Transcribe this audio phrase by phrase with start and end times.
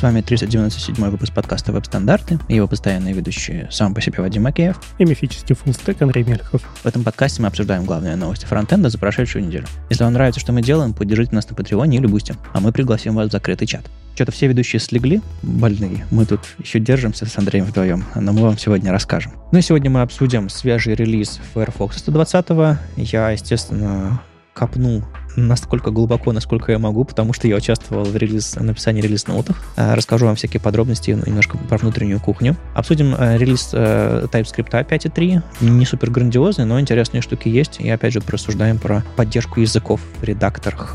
[0.00, 4.80] С вами 397 выпуск подкаста «Веб-стандарты» и его постоянные ведущие сам по себе Вадим Макеев
[4.96, 6.62] и мифический fullstack Андрей Мелихов.
[6.62, 9.66] В этом подкасте мы обсуждаем главные новости фронтенда за прошедшую неделю.
[9.90, 13.14] Если вам нравится, что мы делаем, поддержите нас на Патреоне или Бусти, а мы пригласим
[13.14, 13.90] вас в закрытый чат.
[14.14, 16.06] Что-то все ведущие слегли, больные.
[16.10, 19.32] Мы тут еще держимся с Андреем вдвоем, но мы вам сегодня расскажем.
[19.52, 22.78] Ну и сегодня мы обсудим свежий релиз Firefox 120.
[22.96, 24.22] Я, естественно,
[24.54, 25.04] копнул
[25.36, 29.56] настолько глубоко, насколько я могу, потому что я участвовал в релиз, написании релиз-ноутов.
[29.76, 32.56] Э, расскажу вам всякие подробности, немножко про внутреннюю кухню.
[32.74, 35.42] Обсудим э, релиз э, TypeScript 5.3.
[35.60, 37.80] Не супер грандиозный, но интересные штуки есть.
[37.80, 40.94] И опять же просуждаем про поддержку языков в редакторах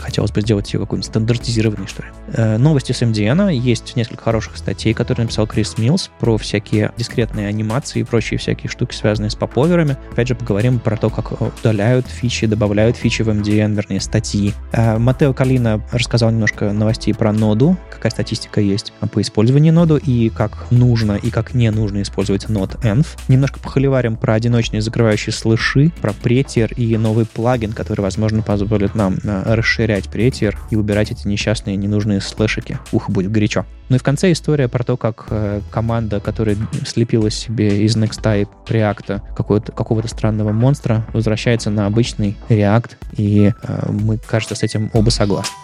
[0.00, 2.08] Хотелось бы сделать ее какой-нибудь стандартизированный, что ли.
[2.32, 3.52] Э, новости с MDN.
[3.54, 8.70] Есть несколько хороших статей, которые написал Крис Милс про всякие дискретные анимации и прочие всякие
[8.70, 9.96] штуки, связанные с поповерами.
[10.12, 14.52] Опять же, поговорим про то, как удаляют фичи, добавляют фичи в MDN, вернее, статьи.
[14.72, 20.28] Э, Матео Калина рассказал немножко новостей про ноду, какая статистика есть по использованию ноду и
[20.30, 23.06] как нужно и как не нужно использовать нод env.
[23.28, 29.18] Немножко похоливарим про одиночные закрывающие слыши, про претер и новый плагин, который, возможно, позволит нам
[29.22, 29.54] э,
[29.86, 32.78] расширять претер и убирать эти несчастные ненужные слэшики.
[32.92, 33.64] Ух, будет горячо.
[33.88, 38.48] Ну и в конце история про то, как э, команда, которая слепила себе из NextType
[38.66, 44.90] React какого-то, какого-то странного монстра, возвращается на обычный React, и э, мы, кажется, с этим
[44.92, 45.54] оба согласны.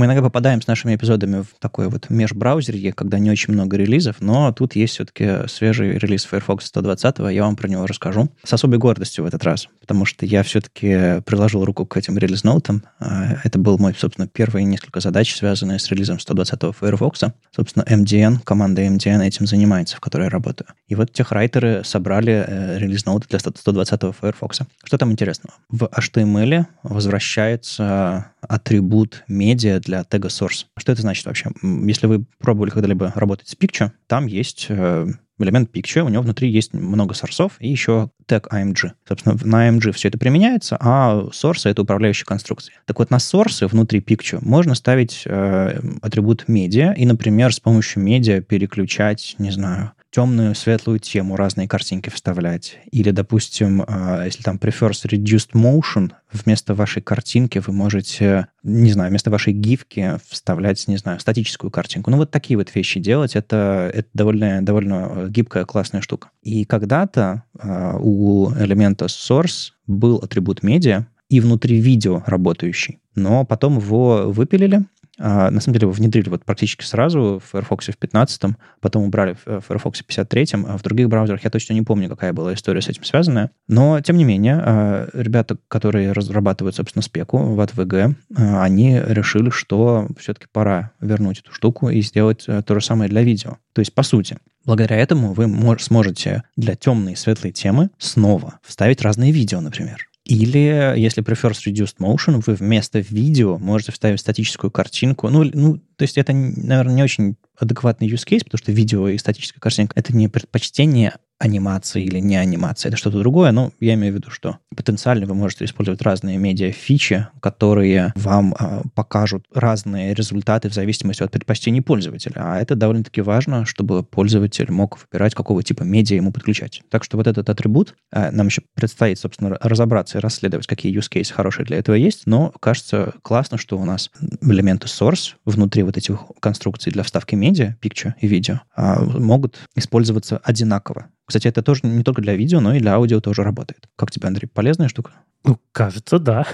[0.00, 4.16] Мы иногда попадаем с нашими эпизодами в такой вот межбраузерье, когда не очень много релизов,
[4.20, 8.30] но тут есть все-таки свежий релиз Firefox 120, я вам про него расскажу.
[8.42, 12.82] С особой гордостью в этот раз, потому что я все-таки приложил руку к этим релиз-ноутам.
[12.98, 17.20] А, это был мой, собственно, первый несколько задач, связанные с релизом 120 Firefox.
[17.54, 20.68] Собственно, MDN, команда MDN этим занимается, в которой я работаю.
[20.88, 24.60] И вот техрайтеры собрали э, релиз-ноуты для 120 Firefox.
[24.82, 25.56] Что там интересного?
[25.68, 30.66] В HTML возвращается атрибут медиа для тега source.
[30.78, 31.50] Что это значит вообще?
[31.62, 35.08] Если вы пробовали когда-либо работать с Picture, там есть э,
[35.38, 38.92] элемент Picture, у него внутри есть много сорсов и еще тег IMG.
[39.06, 42.74] Собственно, на IMG все это применяется, а source— это управляющая конструкция.
[42.86, 48.02] Так вот, на source внутри Picture можно ставить э, атрибут медиа и, например, с помощью
[48.02, 52.78] медиа переключать, не знаю, темную, светлую тему, разные картинки вставлять.
[52.90, 59.10] Или, допустим, а, если там prefers reduced motion, вместо вашей картинки вы можете, не знаю,
[59.10, 62.10] вместо вашей гифки вставлять, не знаю, статическую картинку.
[62.10, 66.30] Ну, вот такие вот вещи делать, это, это довольно, довольно гибкая, классная штука.
[66.42, 72.98] И когда-то uh, у элемента source был атрибут медиа, и внутри видео работающий.
[73.14, 77.96] Но потом его выпилили, а, на самом деле внедрили вот практически сразу в Firefox в
[77.96, 82.08] 15 потом убрали в Firefox в 53 а в других браузерах я точно не помню,
[82.08, 83.50] какая была история с этим связанная.
[83.68, 89.50] Но, тем не менее, а, ребята, которые разрабатывают, собственно, спеку в ATVG, а, они решили,
[89.50, 93.58] что все-таки пора вернуть эту штуку и сделать э, то же самое для видео.
[93.72, 95.48] То есть, по сути, Благодаря этому вы
[95.78, 100.09] сможете для темной и светлой темы снова вставить разные видео, например.
[100.30, 105.28] Или, если prefers reduced motion, вы вместо видео можете вставить статическую картинку.
[105.28, 109.18] Ну, ну то есть это, наверное, не очень адекватный use case, потому что видео и
[109.18, 114.12] статическая картинка— это не предпочтение анимация или не анимация, это что-то другое, но я имею
[114.12, 120.68] в виду, что потенциально вы можете использовать разные медиа-фичи, которые вам э, покажут разные результаты
[120.68, 122.34] в зависимости от предпочтений пользователя.
[122.36, 126.82] А это довольно-таки важно, чтобы пользователь мог выбирать, какого типа медиа ему подключать.
[126.90, 131.10] Так что вот этот атрибут, э, нам еще предстоит, собственно, разобраться и расследовать, какие use
[131.10, 134.10] cases хорошие для этого есть, но кажется классно, что у нас
[134.42, 140.36] элементы source внутри вот этих конструкций для вставки медиа, picture и видео, э, могут использоваться
[140.44, 143.88] одинаково кстати, это тоже не только для видео, но и для аудио тоже работает.
[143.94, 145.12] Как тебе, Андрей, полезная штука?
[145.44, 146.44] Ну, кажется, да.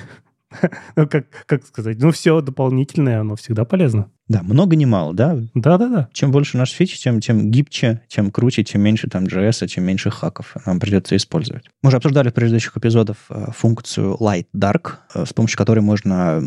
[0.96, 4.10] ну, как, как сказать, ну, все дополнительное, оно всегда полезно.
[4.28, 5.38] Да, много не мало, да?
[5.54, 6.08] Да-да-да.
[6.12, 10.10] Чем больше наш фичи, тем, тем гибче, тем круче, тем меньше там JS, тем меньше
[10.10, 11.64] хаков нам придется использовать.
[11.82, 16.42] Мы уже обсуждали в предыдущих эпизодах э, функцию Light Dark, э, с помощью которой можно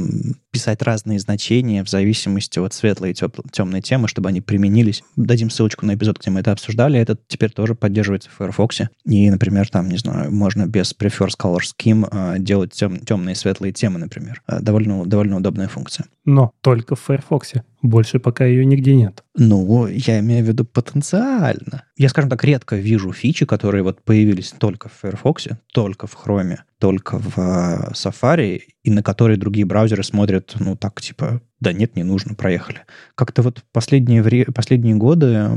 [0.51, 3.15] писать разные значения в зависимости от светлой и
[3.51, 5.03] темной темы, чтобы они применились.
[5.15, 6.99] Дадим ссылочку на эпизод, где мы это обсуждали.
[6.99, 8.81] Это теперь тоже поддерживается в Firefox.
[9.05, 13.35] И, например, там, не знаю, можно без Prefers Color Scheme э, делать тем, темные и
[13.35, 14.41] светлые темы, например.
[14.47, 16.07] Довольно, довольно удобная функция.
[16.29, 17.53] Но только в Firefox.
[17.81, 19.23] Больше пока ее нигде нет.
[19.35, 21.85] Ну, я имею в виду потенциально.
[21.97, 26.57] Я, скажем так, редко вижу фичи, которые вот появились только в Firefox, только в Chrome,
[26.77, 31.95] только в э, Safari, и на которые другие браузеры смотрят, ну, так, типа, да нет,
[31.95, 32.81] не нужно, проехали.
[33.15, 35.49] Как-то вот последние, вре- последние годы,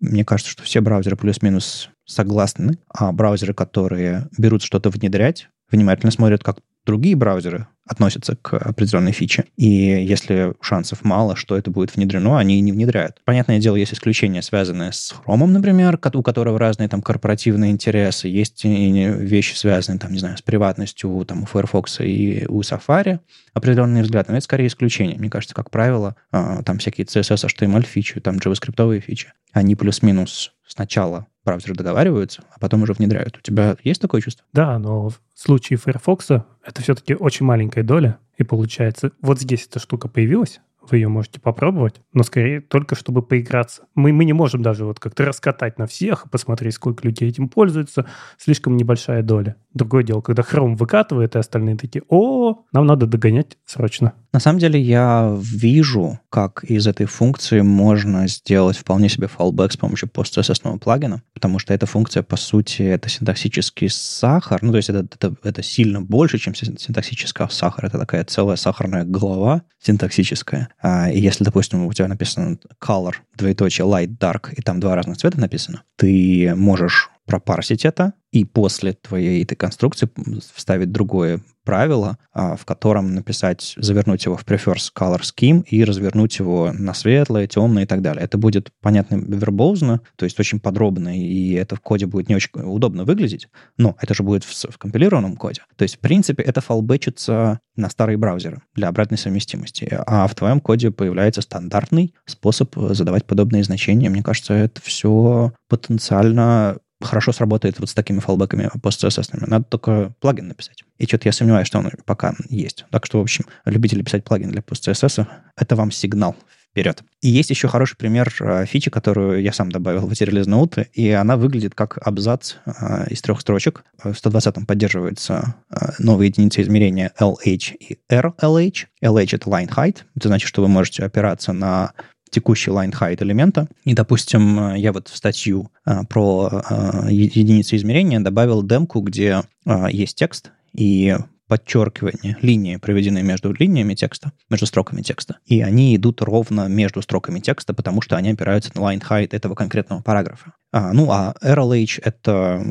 [0.00, 6.44] мне кажется, что все браузеры плюс-минус согласны, а браузеры, которые берут что-то внедрять, внимательно смотрят,
[6.44, 9.44] как другие браузеры относятся к определенной фиче.
[9.56, 13.20] И если шансов мало, что это будет внедрено, они не внедряют.
[13.24, 18.28] Понятное дело, есть исключения, связанные с Chrome, например, у которого разные там корпоративные интересы.
[18.28, 23.20] Есть вещи, связанные, там, не знаю, с приватностью там, у Firefox и у Safari.
[23.52, 24.28] Определенный взгляд.
[24.28, 25.18] Но это скорее исключение.
[25.18, 30.52] Мне кажется, как правило, а, там всякие CSS, HTML фичи, там JavaScript фичи, они плюс-минус
[30.74, 33.36] сначала браузеры договариваются, а потом уже внедряют.
[33.38, 34.44] У тебя есть такое чувство?
[34.52, 39.78] Да, но в случае Firefox это все-таки очень маленькая доля, и получается, вот здесь эта
[39.78, 40.60] штука появилась,
[40.90, 43.82] вы ее можете попробовать, но скорее только чтобы поиграться.
[43.94, 47.48] Мы, мы не можем даже вот как-то раскатать на всех и посмотреть, сколько людей этим
[47.48, 48.06] пользуются.
[48.38, 49.56] Слишком небольшая доля.
[49.72, 54.14] Другое дело, когда Chrome выкатывает, и остальные такие, о, нам надо догонять срочно.
[54.32, 59.76] На самом деле я вижу, как из этой функции можно сделать вполне себе fallback с
[59.76, 64.90] помощью PostCSS плагина, потому что эта функция, по сути, это синтаксический сахар, ну, то есть
[64.90, 70.68] это, это, это сильно больше, чем синтаксический сахар, это такая целая сахарная голова синтаксическая.
[70.82, 75.16] А, и если, допустим, у тебя написано color, двоеточие, light, dark, и там два разных
[75.16, 80.10] цвета написано, ты можешь пропарсить это, и после твоей этой конструкции
[80.54, 86.38] вставить другое правило, а, в котором написать, завернуть его в prefers color scheme и развернуть
[86.38, 88.24] его на светлое, темное и так далее.
[88.24, 92.50] Это будет, понятно, вербозно, то есть очень подробно, и это в коде будет не очень
[92.54, 93.48] удобно выглядеть,
[93.78, 95.62] но это же будет в, в компилированном коде.
[95.76, 100.60] То есть, в принципе, это фалбечится на старые браузеры для обратной совместимости, а в твоем
[100.60, 104.10] коде появляется стандартный способ задавать подобные значения.
[104.10, 110.48] Мне кажется, это все потенциально хорошо сработает вот с такими фалбеками постцсс Надо только плагин
[110.48, 110.84] написать.
[110.98, 112.84] И что-то я сомневаюсь, что он пока есть.
[112.90, 115.18] Так что, в общем, любители писать плагин для постцсс
[115.56, 116.36] это вам сигнал
[116.74, 117.04] вперед.
[117.20, 121.08] И есть еще хороший пример э, фичи, которую я сам добавил в эти релиз-ноуты, и
[121.10, 123.84] она выглядит как абзац э, из трех строчек.
[124.02, 128.86] В 120-м поддерживается э, новые единицы измерения LH и RLH.
[129.04, 129.98] LH— это line height.
[130.16, 131.92] Это значит, что вы можете опираться на
[132.30, 133.68] текущий line height элемента.
[133.84, 139.42] И, допустим, я вот в статью а, про а, единицы измерения добавил демку, где
[139.90, 141.16] есть текст, и
[141.46, 145.38] подчеркивание, линии, проведены между линиями текста, между строками текста.
[145.46, 149.54] И они идут ровно между строками текста, потому что они опираются на line height этого
[149.54, 150.54] конкретного параграфа.
[150.72, 152.64] А, ну, а RLH— это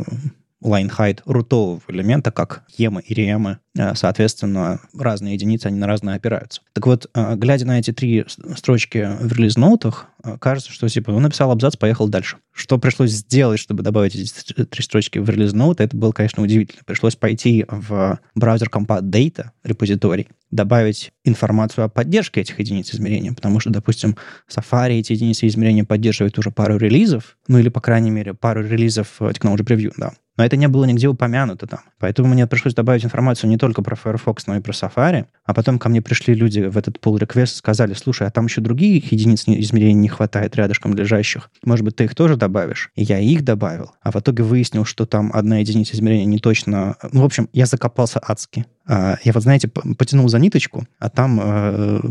[0.63, 6.15] line height рутового элемента, как емы и ремы, э, соответственно, разные единицы, они на разные
[6.15, 6.61] опираются.
[6.73, 8.25] Так вот, э, глядя на эти три
[8.55, 12.37] строчки в релиз-ноутах, э, кажется, что типа он написал абзац, поехал дальше.
[12.51, 16.81] Что пришлось сделать, чтобы добавить эти три строчки в релиз-ноут, это было, конечно, удивительно.
[16.85, 23.59] Пришлось пойти в браузер Compat Data репозиторий, добавить информацию о поддержке этих единиц измерения, потому
[23.59, 24.17] что, допустим,
[24.49, 29.19] Safari эти единицы измерения поддерживает уже пару релизов, ну или, по крайней мере, пару релизов
[29.19, 30.13] Technology Preview, да.
[30.37, 31.81] Но это не было нигде упомянуто там.
[31.99, 35.25] Поэтому мне пришлось добавить информацию не только про Firefox, но и про Safari.
[35.45, 38.61] А потом ко мне пришли люди в этот pull request сказали, слушай, а там еще
[38.61, 41.51] других единиц измерений не хватает рядышком лежащих.
[41.63, 42.91] Может быть, ты их тоже добавишь?
[42.95, 43.91] И я их добавил.
[44.01, 46.95] А в итоге выяснил, что там одна единица измерения не точно...
[47.11, 48.65] Ну, в общем, я закопался адски.
[48.85, 52.01] А, я вот, знаете, потянул за ниточку, а там э,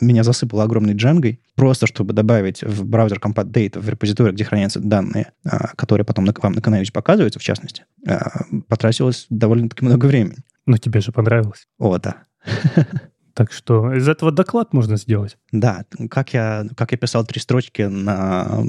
[0.00, 4.78] меня засыпало огромной джангой, просто чтобы добавить в браузер Compat Data в репозиторий, где хранятся
[4.78, 8.20] данные, э, которые потом на, вам на канале показываются, в частности, э,
[8.68, 10.38] потратилось довольно-таки много времени.
[10.66, 11.66] Но тебе же понравилось.
[11.78, 12.24] О, да.
[13.34, 15.38] Так что из этого доклад можно сделать.
[15.52, 18.62] Да, как я, как я писал три строчки на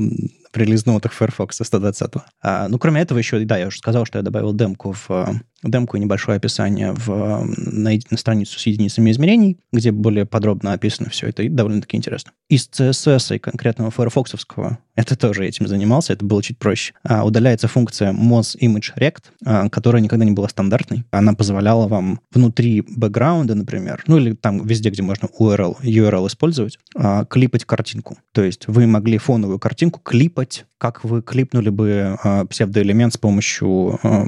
[0.54, 2.12] в релиз-ноутах Firefox 120.
[2.42, 5.98] А, ну, кроме этого еще, да, я уже сказал, что я добавил демку в демку
[5.98, 11.28] и небольшое описание в, на, на страницу с единицами измерений, где более подробно описано все
[11.28, 12.32] это, и довольно-таки интересно.
[12.50, 16.94] Из CSS и конкретного Firefoxовского это тоже этим занимался, это было чуть проще.
[17.04, 21.04] А, удаляется функция Moz Image Rect, а, которая никогда не была стандартной.
[21.12, 26.78] Она позволяла вам внутри бэкграунда, например, ну или там везде, где можно URL, URL использовать,
[26.96, 28.18] а, клипать картинку.
[28.34, 30.43] То есть вы могли фоновую картинку клипать,
[30.78, 34.26] как вы клипнули бы а, псевдоэлемент с помощью а,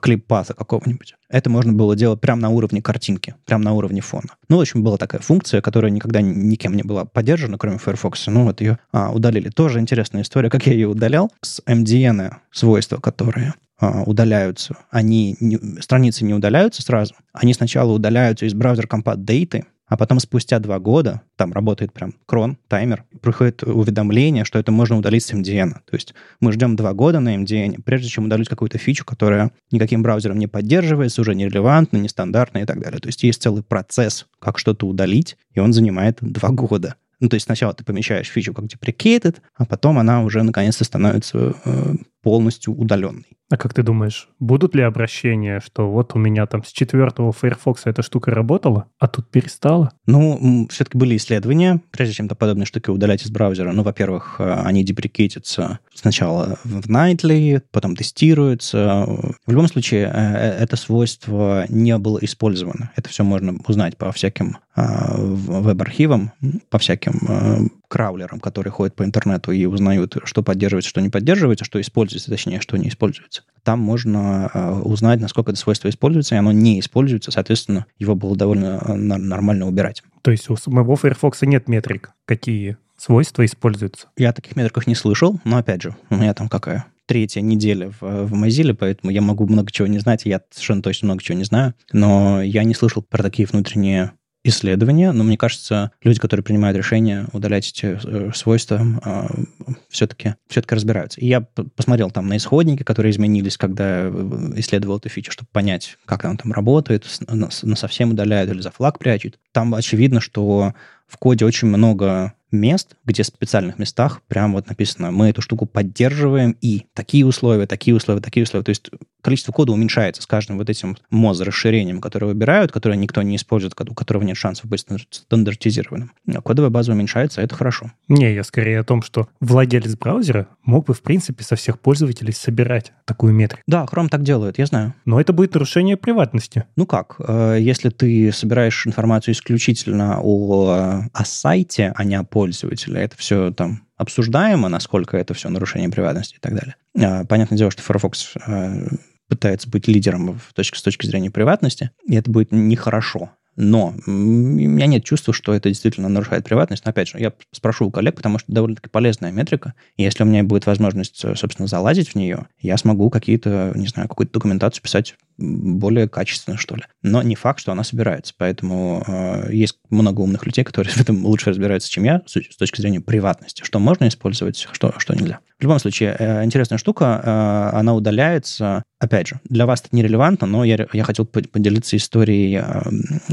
[0.00, 1.14] клип-паса какого-нибудь.
[1.28, 4.36] Это можно было делать прямо на уровне картинки, прямо на уровне фона.
[4.48, 8.26] Ну, в общем, была такая функция, которая никогда никем не была поддержана, кроме Firefox.
[8.26, 9.50] Ну, вот ее а, удалили.
[9.50, 11.30] Тоже интересная история, как я ее удалял.
[11.42, 17.14] С MDN свойства, которые а, удаляются, они не, страницы не удаляются сразу.
[17.32, 22.14] Они сначала удаляются из браузера Compat Data, а потом спустя два года, там работает прям
[22.24, 25.72] крон, таймер, приходит уведомление, что это можно удалить с MDN.
[25.72, 30.04] То есть мы ждем два года на MDN, прежде чем удалить какую-то фичу, которая никаким
[30.04, 33.00] браузером не поддерживается, уже нерелевантна, нестандартна и так далее.
[33.00, 36.94] То есть есть целый процесс, как что-то удалить, и он занимает два года.
[37.18, 41.54] Ну, то есть сначала ты помещаешь фичу как deprecated, а потом она уже наконец-то становится
[41.64, 43.26] э, полностью удаленный.
[43.50, 47.82] А как ты думаешь, будут ли обращения, что вот у меня там с четвертого Firefox
[47.84, 49.90] эта штука работала, а тут перестала?
[50.06, 53.72] Ну, все-таки были исследования, прежде чем подобные штуки удалять из браузера.
[53.72, 59.04] Ну, во-первых, э, они деприкетятся сначала в Nightly, потом тестируются.
[59.44, 62.92] В любом случае, э, э, это свойство не было использовано.
[62.94, 66.32] Это все можно узнать по всяким веб-архивам,
[66.70, 71.80] по всяким краулерам, которые ходят по интернету и узнают, что поддерживается, что не поддерживается, что
[71.80, 73.42] используется, точнее, что не используется.
[73.64, 78.36] Там можно э, узнать, насколько это свойство используется, и оно не используется, соответственно, его было
[78.36, 80.02] довольно э, нормально убирать.
[80.22, 84.06] То есть у самого Firefox нет метрик, какие свойства используются?
[84.16, 87.90] Я о таких метриках не слышал, но, опять же, у меня там какая третья неделя
[88.00, 91.36] в, в Mozilla, поэтому я могу много чего не знать, я совершенно точно много чего
[91.36, 96.42] не знаю, но я не слышал про такие внутренние исследования, но мне кажется, люди, которые
[96.42, 101.20] принимают решение удалять эти э, свойства, э, все-таки все разбираются.
[101.20, 105.98] И я посмотрел там на исходники, которые изменились, когда э, исследовал эту фичу, чтобы понять,
[106.06, 109.38] как она там работает, на, совсем удаляют или за флаг прячут.
[109.52, 110.74] Там очевидно, что
[111.06, 115.66] в коде очень много мест, где в специальных местах прям вот написано, мы эту штуку
[115.66, 118.64] поддерживаем и такие условия, такие условия, такие условия.
[118.64, 118.90] То есть
[119.22, 123.74] количество кода уменьшается с каждым вот этим моз расширением, которое выбирают, которое никто не использует,
[123.80, 126.12] у которого нет шансов быть стандартизированным.
[126.34, 127.92] А кодовая база уменьшается, это хорошо.
[128.08, 132.32] Не, я скорее о том, что владелец браузера мог бы, в принципе, со всех пользователей
[132.32, 133.62] собирать такую метрику.
[133.66, 134.94] Да, Chrome так делает, я знаю.
[135.04, 136.64] Но это будет нарушение приватности.
[136.76, 137.16] Ну как?
[137.18, 143.52] Э, если ты собираешь информацию исключительно о, о сайте, а не о пользователя, это все
[143.52, 146.74] там обсуждаемо, насколько это все нарушение приватности и так далее.
[146.98, 148.88] А, понятное дело, что Firefox э,
[149.28, 153.32] пытается быть лидером в точке, с точки зрения приватности, и это будет нехорошо.
[153.56, 156.86] Но у меня нет чувства, что это действительно нарушает приватность.
[156.86, 159.74] Но опять же, я спрошу у коллег, потому что довольно-таки полезная метрика.
[159.98, 163.86] И если у меня будет возможность, э, собственно, залазить в нее, я смогу какие-то, не
[163.86, 166.82] знаю, какую-то документацию писать более качественно, что ли.
[167.02, 168.34] Но не факт, что она собирается.
[168.36, 172.56] Поэтому э, есть много умных людей, которые в этом лучше разбираются, чем я, с, с
[172.56, 173.62] точки зрения приватности.
[173.64, 175.40] Что можно использовать, что, что нельзя.
[175.58, 178.82] В любом случае, э, интересная штука, э, она удаляется.
[178.98, 182.82] Опять же, для вас это нерелевантно, но я, я хотел поделиться историей, э,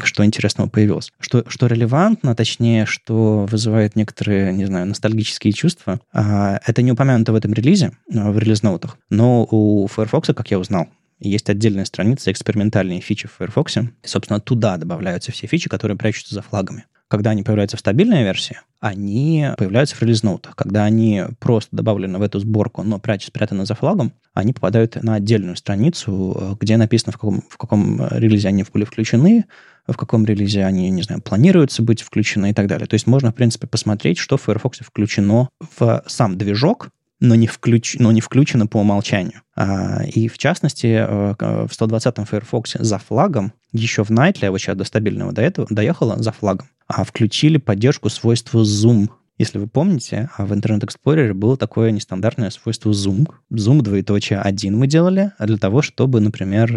[0.04, 1.12] что интересного появилось.
[1.20, 7.32] Что, что релевантно, точнее, что вызывает некоторые, не знаю, ностальгические чувства, э, это не упомянуто
[7.32, 10.88] в этом релизе, э, в релиз-ноутах, но у Firefox, как я узнал,
[11.20, 13.78] есть отдельная страница экспериментальные фичи в Firefox.
[13.78, 16.86] И, собственно, туда добавляются все фичи, которые прячутся за флагами.
[17.10, 20.58] Когда они появляются в стабильной версии, они появляются в релиз-ноутах.
[20.58, 25.16] Когда они просто добавлены в эту сборку, но прячутся, спрятаны за флагом, они попадают на
[25.16, 29.46] отдельную страницу, где написано, в каком, в каком релизе они были включены,
[29.88, 32.88] в каком релизе они, не знаю, планируются быть включены и так далее.
[32.88, 35.48] То есть можно, в принципе, посмотреть, что в Firefox включено
[35.78, 39.42] в сам движок, но не, включ, но не включено по умолчанию.
[39.56, 44.60] А, и в частности, э, в 120-м Firefox за флагом, еще в Nightly, а вот
[44.60, 49.10] сейчас до стабильного до этого, доехала за флагом, а включили поддержку свойства Zoom.
[49.38, 53.28] Если вы помните, а в Internet Explorer было такое нестандартное свойство Zoom.
[53.54, 56.72] Zoom двоеточие 1 мы делали для того, чтобы, например,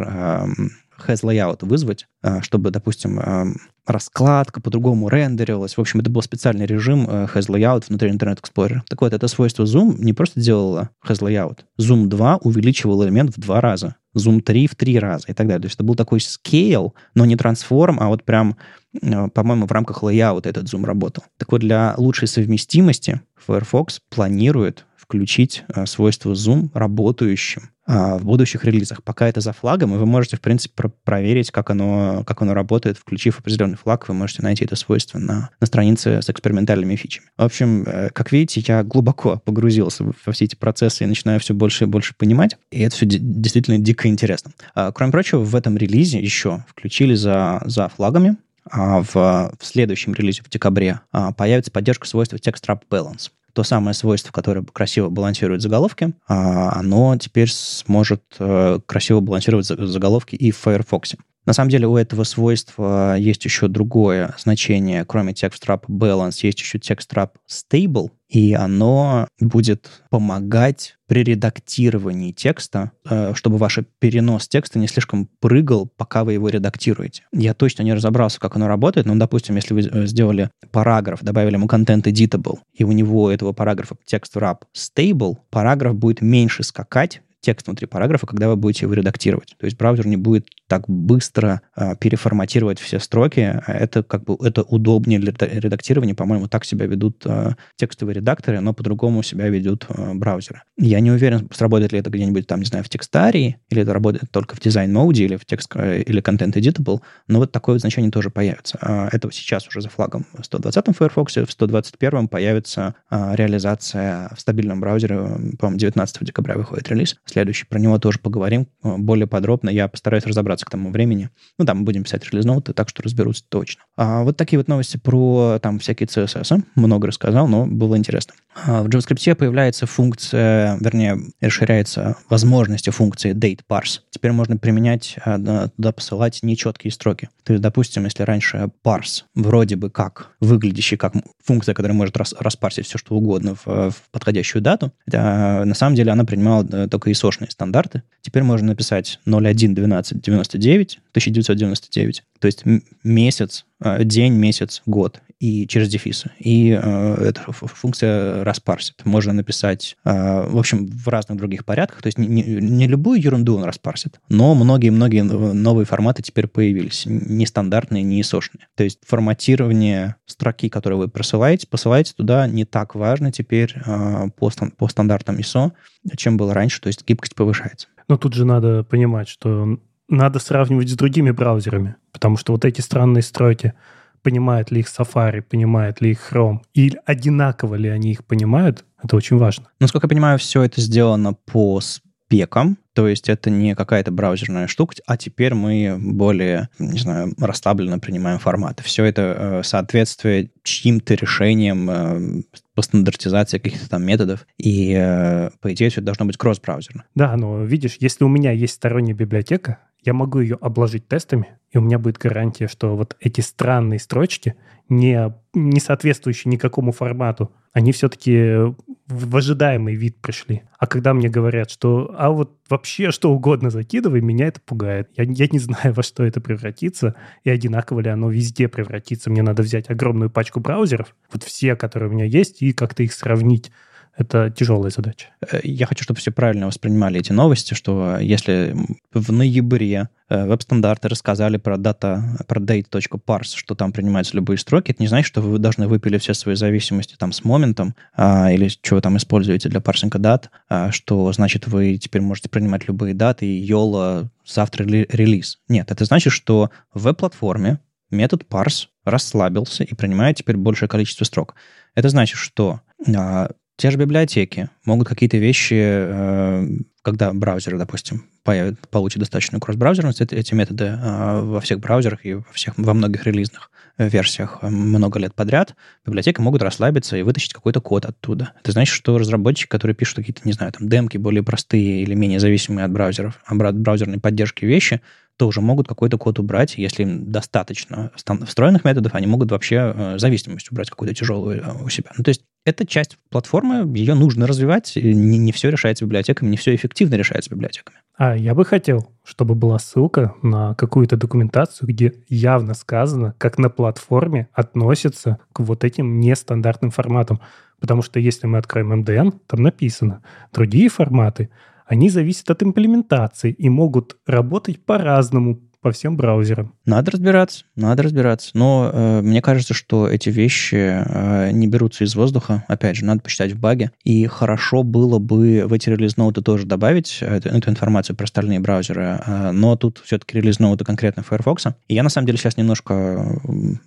[1.07, 3.47] has layout вызвать, а, чтобы, допустим, а,
[3.87, 5.77] раскладка по-другому рендерилась.
[5.77, 8.81] В общем, это был специальный режим э, has layout внутри Internet Explorer.
[8.89, 11.61] Так вот, это свойство Zoom не просто делало has layout.
[11.81, 13.97] Zoom 2 увеличивал элемент в два раза.
[14.17, 15.63] Zoom 3 в три раза и так далее.
[15.63, 18.57] То есть это был такой scale, но не трансформ, а вот прям,
[19.01, 21.25] э, по-моему, в рамках layout этот Zoom работал.
[21.39, 28.65] Так вот, для лучшей совместимости Firefox планирует включить э, свойство Zoom работающим а, в будущих
[28.65, 29.03] релизах.
[29.03, 32.55] Пока это за флагом, и вы можете, в принципе, про- проверить, как оно, как оно
[32.55, 32.97] работает.
[32.97, 37.27] Включив определенный флаг, вы можете найти это свойство на, на странице с экспериментальными фичами.
[37.37, 41.55] В общем, э, как видите, я глубоко погрузился во все эти процессы и начинаю все
[41.55, 42.57] больше и больше понимать.
[42.71, 44.53] И это все действительно дико интересно.
[44.77, 48.37] А, кроме прочего, в этом релизе еще включили за, за флагами
[48.71, 53.63] а в, в следующем релизе в декабре а, появится поддержка свойства Text Wrap Balance то
[53.63, 60.51] самое свойство, которое красиво балансирует заголовки, а, оно теперь сможет э, красиво балансировать заголовки и
[60.51, 61.17] в Firefox.
[61.47, 66.61] На самом деле у этого свойства есть еще другое значение, кроме text wrap balance, есть
[66.61, 74.47] еще text wrap stable, и оно будет помогать при редактировании текста, э, чтобы ваш перенос
[74.49, 77.25] текста не слишком прыгал, пока вы его редактируете.
[77.33, 81.55] Я точно не разобрался, как оно работает, но, допустим, если вы э, сделали параграф, добавили
[81.55, 87.23] ему content editable, и у него этого параграфа text wrap stable, параграф будет меньше скакать,
[87.41, 89.55] текст внутри параграфа, когда вы будете его редактировать.
[89.59, 93.61] То есть браузер не будет так быстро э, переформатировать все строки.
[93.67, 96.15] Это как бы это удобнее для редактирования.
[96.15, 100.63] По-моему, так себя ведут э, текстовые редакторы, но по-другому себя ведут э, браузеры.
[100.77, 104.31] Я не уверен, сработает ли это где-нибудь там, не знаю, в текстарии, или это работает
[104.31, 108.11] только в дизайн-моуде, или в текст, э, или контент editable, но вот такое вот значение
[108.11, 108.79] тоже появится.
[108.81, 114.41] Э, это сейчас уже за флагом в 120-м Firefox, в 121-м появится э, реализация в
[114.41, 115.17] стабильном браузере,
[115.59, 117.17] по-моему, 19 декабря выходит релиз.
[117.31, 119.71] Следующий, про него тоже поговорим э, более подробно.
[119.71, 121.31] Я постараюсь разобраться к тому времени.
[121.59, 123.85] Ну, там будем писать релиз-ноуты, так что разберусь точно.
[123.97, 126.61] А вот такие вот новости про там всякие CSS.
[126.75, 128.35] Много рассказал, но было интересно.
[128.67, 134.01] А в JavaScript появляется функция, вернее, расширяется возможности функции date parse.
[134.11, 137.29] Теперь можно применять, э, туда посылать нечеткие строки.
[137.45, 142.35] То есть, допустим, если раньше parse вроде бы как выглядящий как функция, которая может рас,
[142.39, 146.89] распарсить все, что угодно в, в подходящую дату, а, на самом деле она принимала э,
[146.89, 148.03] только ISO-шные стандарты.
[148.23, 152.65] Теперь можно написать 01.12.99, 1999, то есть
[153.05, 156.31] месяц, э, день, месяц, год, и через дефисы.
[156.39, 159.05] И э, эта функция распарсит.
[159.07, 162.03] Можно написать, э, в общем, в разных других порядках.
[162.03, 167.05] То есть не, не, не любую ерунду он распарсит, но многие-многие новые форматы теперь появились.
[167.07, 168.69] Нестандартные, не сошные.
[168.77, 174.51] То есть форматирование строки, которые вы просылаете, посылаете туда не так важно теперь э, по,
[174.77, 175.73] по стандартам ISO,
[176.19, 176.83] чем было раньше.
[176.83, 177.89] То есть гибкость повышается.
[178.09, 179.79] Но тут же надо понимать, что
[180.11, 183.73] надо сравнивать с другими браузерами, потому что вот эти странные строки,
[184.23, 189.17] понимает ли их Safari, понимает ли их Chrome, и одинаково ли они их понимают, это
[189.17, 189.67] очень важно.
[189.81, 194.95] Насколько я понимаю, все это сделано по спекам, то есть это не какая-то браузерная штука,
[195.07, 198.83] а теперь мы более, не знаю, расслабленно принимаем форматы.
[198.83, 202.43] Все это э, соответствие чьим-то решениям э,
[202.75, 207.05] по стандартизации каких-то там методов, и э, по идее все должно быть кросс-браузерно.
[207.15, 211.79] Да, но видишь, если у меня есть сторонняя библиотека, я могу ее обложить тестами, и
[211.79, 214.57] у меня будет гарантия, что вот эти странные строчки,
[214.89, 218.75] не, не соответствующие никакому формату, они все-таки
[219.07, 220.63] в ожидаемый вид пришли.
[220.79, 225.11] А когда мне говорят, что а вот вообще что угодно закидывай, меня это пугает.
[225.17, 229.31] Я, я не знаю, во что это превратится, и одинаково ли оно везде превратится.
[229.31, 233.13] Мне надо взять огромную пачку браузеров, вот все, которые у меня есть, и как-то их
[233.13, 233.71] сравнить
[234.17, 235.29] это тяжелая задача.
[235.51, 238.77] Э, я хочу, чтобы все правильно воспринимали эти новости, что если
[239.13, 245.03] в ноябре э, веб-стандарты рассказали про data, про date.parse, что там принимаются любые строки, это
[245.03, 248.97] не значит, что вы должны выпилить все свои зависимости там с моментом а, или что
[248.97, 253.47] вы там используете для парсинга дат, а, что значит вы теперь можете принимать любые даты
[253.47, 255.59] и YOLO завтра релиз.
[255.69, 261.55] Нет, это значит, что в веб-платформе метод parse расслабился и принимает теперь большее количество строк.
[261.95, 262.81] Это значит, что
[263.17, 266.69] а, те же библиотеки могут какие-то вещи, э,
[267.01, 272.53] когда браузер, допустим, появит, получит достаточную кросс-браузерность, эти методы э, во всех браузерах и во,
[272.53, 277.81] всех, во многих релизных версиях э, много лет подряд, библиотеки могут расслабиться и вытащить какой-то
[277.81, 278.53] код оттуда.
[278.61, 282.39] Это значит, что разработчики, которые пишут какие-то, не знаю, там, демки более простые или менее
[282.39, 285.01] зависимые от браузеров, от браузерной поддержки вещи,
[285.39, 286.75] тоже могут какой-то код убрать.
[286.77, 288.13] Если им достаточно
[288.45, 292.11] встроенных методов, они могут вообще зависимость убрать какую-то тяжелую у себя.
[292.19, 294.93] Ну, то есть это часть платформы, ее нужно развивать.
[294.97, 297.99] Не, не все решается библиотеками, не все эффективно решается библиотеками.
[298.17, 303.71] А я бы хотел, чтобы была ссылка на какую-то документацию, где явно сказано, как на
[303.71, 307.41] платформе относится к вот этим нестандартным форматам.
[307.81, 311.49] Потому что если мы откроем MDN, там написано, другие форматы
[311.87, 316.75] они зависят от имплементации и могут работать по-разному по всем браузерам.
[316.85, 318.51] Надо разбираться, надо разбираться.
[318.55, 322.65] Но э, мне кажется, что эти вещи э, не берутся из воздуха.
[322.69, 323.91] Опять же, надо почитать в баге.
[324.05, 329.21] И хорошо было бы в эти релиз-ноуты тоже добавить эту, эту информацию про остальные браузеры.
[329.27, 331.67] Э, но тут все-таки релиз-ноуты конкретно Firefox.
[331.89, 333.41] И я, на самом деле, сейчас немножко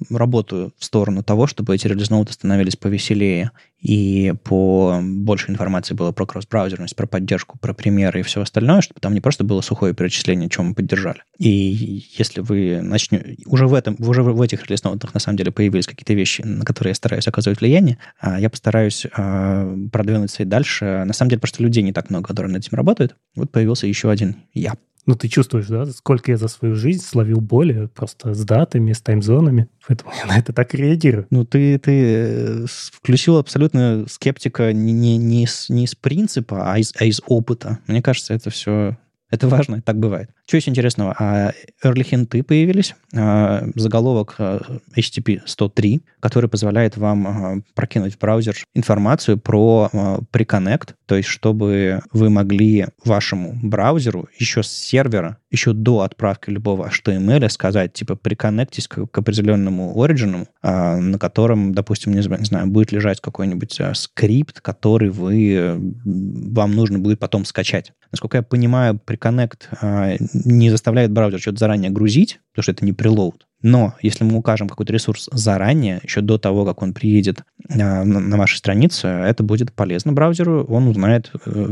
[0.09, 3.51] работаю в сторону того, чтобы эти релиз-ноуты становились повеселее
[3.83, 9.01] и по больше информации было про кросс-браузерность, про поддержку, про примеры и все остальное, чтобы
[9.01, 11.23] там не просто было сухое перечисление, чем мы поддержали.
[11.37, 13.35] И если вы начнете...
[13.45, 16.91] Уже в, этом, уже в этих релиз-ноутах на самом деле появились какие-то вещи, на которые
[16.91, 21.03] я стараюсь оказывать влияние, а я постараюсь а, продвинуться и дальше.
[21.05, 23.17] На самом деле просто людей не так много, которые над этим работают.
[23.35, 24.75] Вот появился еще один я.
[25.05, 29.01] Ну, ты чувствуешь, да, сколько я за свою жизнь словил боли просто с датами, с
[29.01, 29.67] таймзонами.
[29.85, 31.27] Поэтому я на это так реагирую.
[31.29, 36.79] Ну, ты, ты э, включил абсолютно скептика не, не, не, из, не из принципа, а
[36.79, 37.79] из, а из опыта.
[37.87, 38.97] Мне кажется, это все...
[39.29, 40.29] Это важно, так бывает.
[40.45, 41.15] Что есть интересного?
[41.17, 41.53] А,
[41.83, 42.95] early хинты появились.
[43.15, 49.89] А, заголовок HTTP 103, который позволяет вам прокинуть в браузер информацию про
[50.31, 56.89] Preconnect, то есть чтобы вы могли вашему браузеру еще с сервера, еще до отправки любого
[56.89, 63.79] HTML сказать, типа, приконнектись к, определенному origin, на котором, допустим, не знаю, будет лежать какой-нибудь
[63.93, 67.93] скрипт, который вы, вам нужно будет потом скачать.
[68.11, 73.47] Насколько я понимаю, Preconnect не заставляет браузер что-то заранее грузить, потому что это не прилоуд.
[73.63, 78.37] Но если мы укажем какой-то ресурс заранее, еще до того, как он приедет э, на,
[78.37, 80.65] вашу страницу, это будет полезно браузеру.
[80.65, 81.67] Он узнает, э,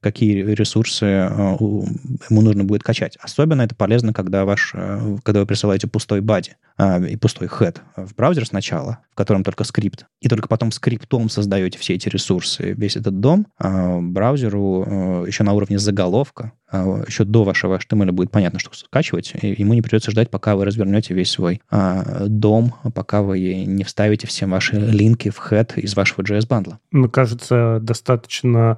[0.00, 3.16] какие ресурсы э, ему нужно будет качать.
[3.20, 4.74] Особенно это полезно, когда, ваш,
[5.22, 9.64] когда вы присылаете пустой бади э, и пустой head в браузер сначала, в котором только
[9.64, 15.44] скрипт, и только потом скриптом создаете все эти ресурсы, весь этот дом, э, браузеру еще
[15.44, 19.82] на уровне заголовка а, еще до вашего HTML будет понятно, что скачивать, и ему не
[19.82, 24.76] придется ждать, пока вы развернете весь свой а, дом, пока вы не вставите все ваши
[24.76, 26.78] линки в head из вашего JS-бандла.
[26.90, 28.76] Мне кажется, достаточно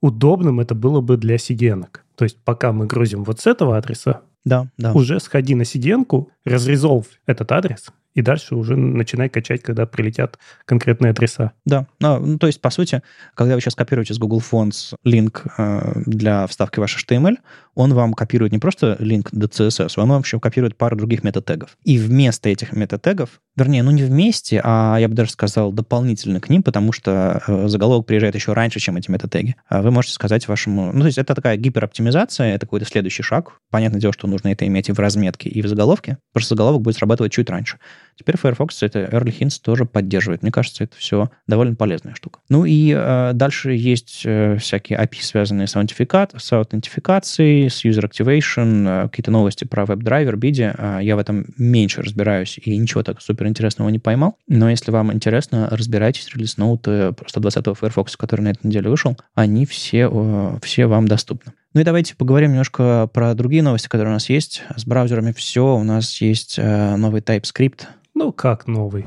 [0.00, 1.80] удобным это было бы для CDN.
[1.80, 2.00] -ок.
[2.16, 4.92] То есть пока мы грузим вот с этого адреса, да, да.
[4.92, 11.10] уже сходи на CDN, разрезолв этот адрес, и дальше уже начинай качать, когда прилетят конкретные
[11.10, 11.52] адреса.
[11.66, 13.02] Да, ну, то есть, по сути,
[13.34, 17.36] когда вы сейчас копируете с Google Fonts линк э, для вставки в ваш HTML,
[17.74, 21.76] он вам копирует не просто линк до CSS, он вам еще копирует пару других метатегов.
[21.84, 26.48] И вместо этих метатегов, вернее, ну не вместе, а я бы даже сказал дополнительно к
[26.48, 29.56] ним, потому что э, заголовок приезжает еще раньше, чем эти метатеги.
[29.68, 30.90] А вы можете сказать вашему...
[30.90, 33.60] Ну, то есть это такая гипероптимизация, это какой-то следующий шаг.
[33.70, 36.16] Понятное дело, что нужно это иметь и в разметке, и в заголовке.
[36.32, 37.76] Просто заголовок будет срабатывать чуть раньше.
[38.16, 40.42] Теперь Firefox это Early Hints тоже поддерживает.
[40.42, 42.40] Мне кажется, это все довольно полезная штука.
[42.48, 48.10] Ну и э, дальше есть э, всякие API, связанные с, аутентификат, с аутентификацией, с user
[48.10, 50.74] activation, э, какие-то новости про WebDriver BiDi.
[50.76, 54.38] Э, я в этом меньше разбираюсь и ничего так супер интересного не поймал.
[54.48, 59.66] Но если вам интересно, разбирайтесь, релиз ноуты 120-го Firefox, который на этой неделе вышел, они
[59.66, 61.52] все, э, все вам доступны.
[61.76, 64.62] Ну и давайте поговорим немножко про другие новости, которые у нас есть.
[64.76, 65.76] С браузерами все.
[65.76, 67.82] У нас есть э, новый TypeScript,
[68.14, 69.04] ну, как новый?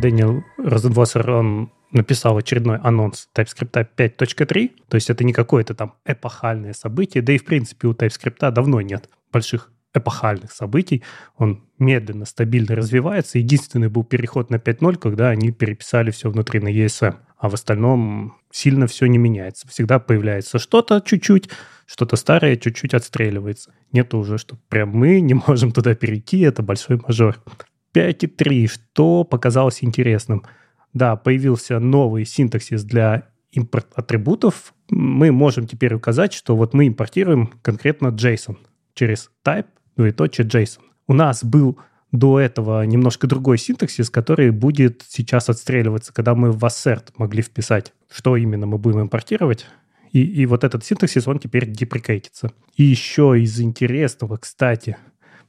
[0.00, 6.72] Дэниел Розенвассер, он написал очередной анонс TypeScript 5.3, то есть это не какое-то там эпохальное
[6.72, 11.02] событие, да и в принципе у TypeScript давно нет больших эпохальных событий.
[11.36, 13.38] Он медленно, стабильно развивается.
[13.38, 18.36] Единственный был переход на 5.0, когда они переписали все внутри на ESM а в остальном
[18.52, 19.66] сильно все не меняется.
[19.66, 21.48] Всегда появляется что-то чуть-чуть,
[21.86, 23.74] что-то старое чуть-чуть отстреливается.
[23.90, 27.42] Нет уже, что прям мы не можем туда перейти, это большой мажор.
[27.96, 28.68] 5.3.
[28.68, 30.44] Что показалось интересным?
[30.92, 34.72] Да, появился новый синтаксис для импорт атрибутов.
[34.88, 38.56] Мы можем теперь указать, что вот мы импортируем конкретно JSON
[38.94, 40.80] через type, двоеточие JSON.
[41.06, 41.78] У нас был
[42.12, 47.92] до этого немножко другой синтаксис, который будет сейчас отстреливаться, когда мы в assert могли вписать,
[48.10, 49.66] что именно мы будем импортировать.
[50.12, 52.52] И, и вот этот синтаксис, он теперь деприкейтится.
[52.76, 54.98] И еще из интересного, кстати,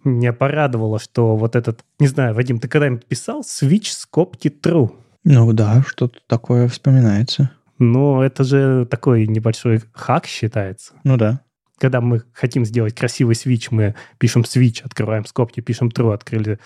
[0.05, 4.91] меня порадовало, что вот этот, не знаю, Вадим, ты когда-нибудь писал switch скобки true?
[5.25, 7.51] Ну да, что-то такое вспоминается.
[7.77, 10.93] Но это же такой небольшой хак считается.
[11.03, 11.41] Ну да
[11.83, 16.57] когда мы хотим сделать красивый свич, мы пишем switch, открываем скобки, пишем true, открыли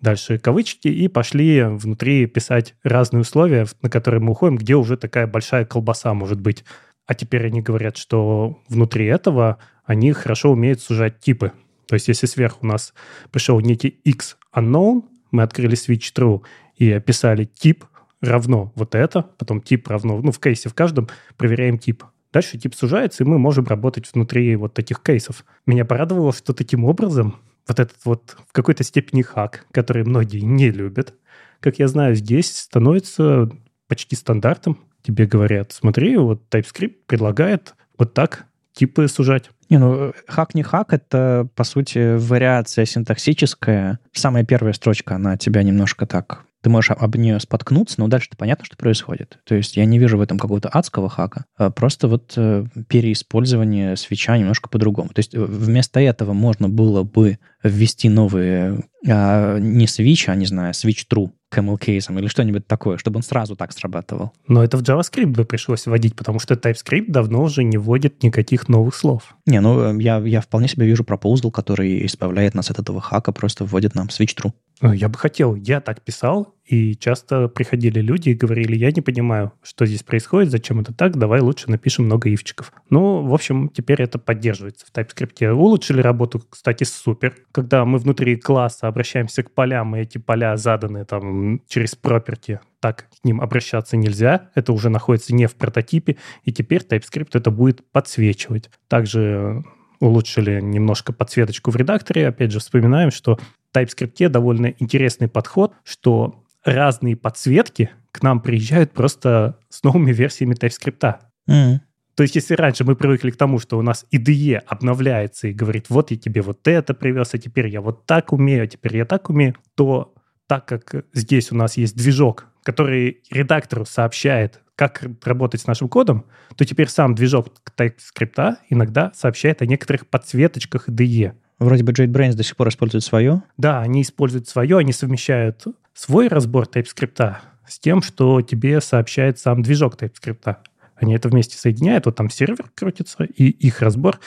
[0.00, 5.26] дальше кавычки и пошли внутри писать разные условия, на которые мы уходим, где уже такая
[5.26, 6.64] большая колбаса может быть.
[7.06, 11.52] А теперь они говорят, что внутри этого они хорошо умеют сужать типы.
[11.86, 12.94] То есть если сверху у нас
[13.30, 16.40] пришел некий x unknown, мы открыли switch true
[16.76, 17.84] и описали тип
[18.22, 22.04] равно вот это, потом тип равно, ну, в кейсе в каждом проверяем тип.
[22.32, 25.44] Дальше тип сужается, и мы можем работать внутри вот таких кейсов.
[25.66, 27.36] Меня порадовало, что таким образом
[27.68, 31.14] вот этот вот в какой-то степени хак, который многие не любят,
[31.60, 33.48] как я знаю, здесь становится
[33.86, 34.78] почти стандартом.
[35.02, 39.50] Тебе говорят, смотри, вот TypeScript предлагает вот так типы сужать.
[39.68, 44.00] Не, ну, хак не хак, это, по сути, вариация синтаксическая.
[44.12, 48.64] Самая первая строчка, она тебя немножко так ты можешь об нее споткнуться, но дальше-то понятно,
[48.64, 49.38] что происходит.
[49.44, 53.96] То есть я не вижу в этом какого-то адского хака, а просто вот э, переиспользование
[53.96, 55.10] свеча немножко по-другому.
[55.10, 60.46] То есть э, вместо этого можно было бы ввести новые, а, не switch, а, не
[60.46, 64.32] знаю, switch true camel кейсом или что-нибудь такое, чтобы он сразу так срабатывал.
[64.48, 68.68] Но это в JavaScript бы пришлось вводить, потому что TypeScript давно уже не вводит никаких
[68.68, 69.36] новых слов.
[69.46, 73.64] Не, ну я, я вполне себе вижу proposal, который избавляет нас от этого хака, просто
[73.64, 74.52] вводит нам switch true.
[74.82, 75.54] Э, я бы хотел.
[75.54, 80.50] Я так писал, и часто приходили люди и говорили, я не понимаю, что здесь происходит,
[80.50, 82.72] зачем это так, давай лучше напишем много ивчиков.
[82.90, 85.50] Ну, в общем, теперь это поддерживается в TypeScript.
[85.52, 87.36] Улучшили работу, кстати, супер.
[87.52, 93.08] Когда мы внутри класса обращаемся к полям, и эти поля заданы там через property, так
[93.08, 94.50] к ним обращаться нельзя.
[94.54, 98.70] Это уже находится не в прототипе, и теперь TypeScript это будет подсвечивать.
[98.88, 99.62] Также
[100.00, 102.26] улучшили немножко подсветочку в редакторе.
[102.26, 103.38] Опять же, вспоминаем, что
[103.74, 111.16] TypeScript довольно интересный подход, что разные подсветки к нам приезжают просто с новыми версиями TypeScript.
[111.48, 111.80] Mm.
[112.14, 115.86] То есть, если раньше мы привыкли к тому, что у нас IDE обновляется и говорит,
[115.88, 119.06] вот я тебе вот это привез, а теперь я вот так умею, а теперь я
[119.06, 120.14] так умею, то
[120.46, 126.26] так как здесь у нас есть движок, который редактору сообщает, как работать с нашим кодом,
[126.56, 131.34] то теперь сам движок TypeScript иногда сообщает о некоторых подсветочках IDE.
[131.62, 133.44] Вроде бы JetBrains до сих пор использует свое.
[133.56, 137.36] Да, они используют свое, они совмещают свой разбор TypeScript
[137.68, 140.56] с тем, что тебе сообщает сам движок TypeScript.
[140.96, 144.18] Они это вместе соединяют, вот там сервер крутится, и их разбор.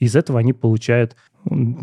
[0.00, 1.16] Из этого они получают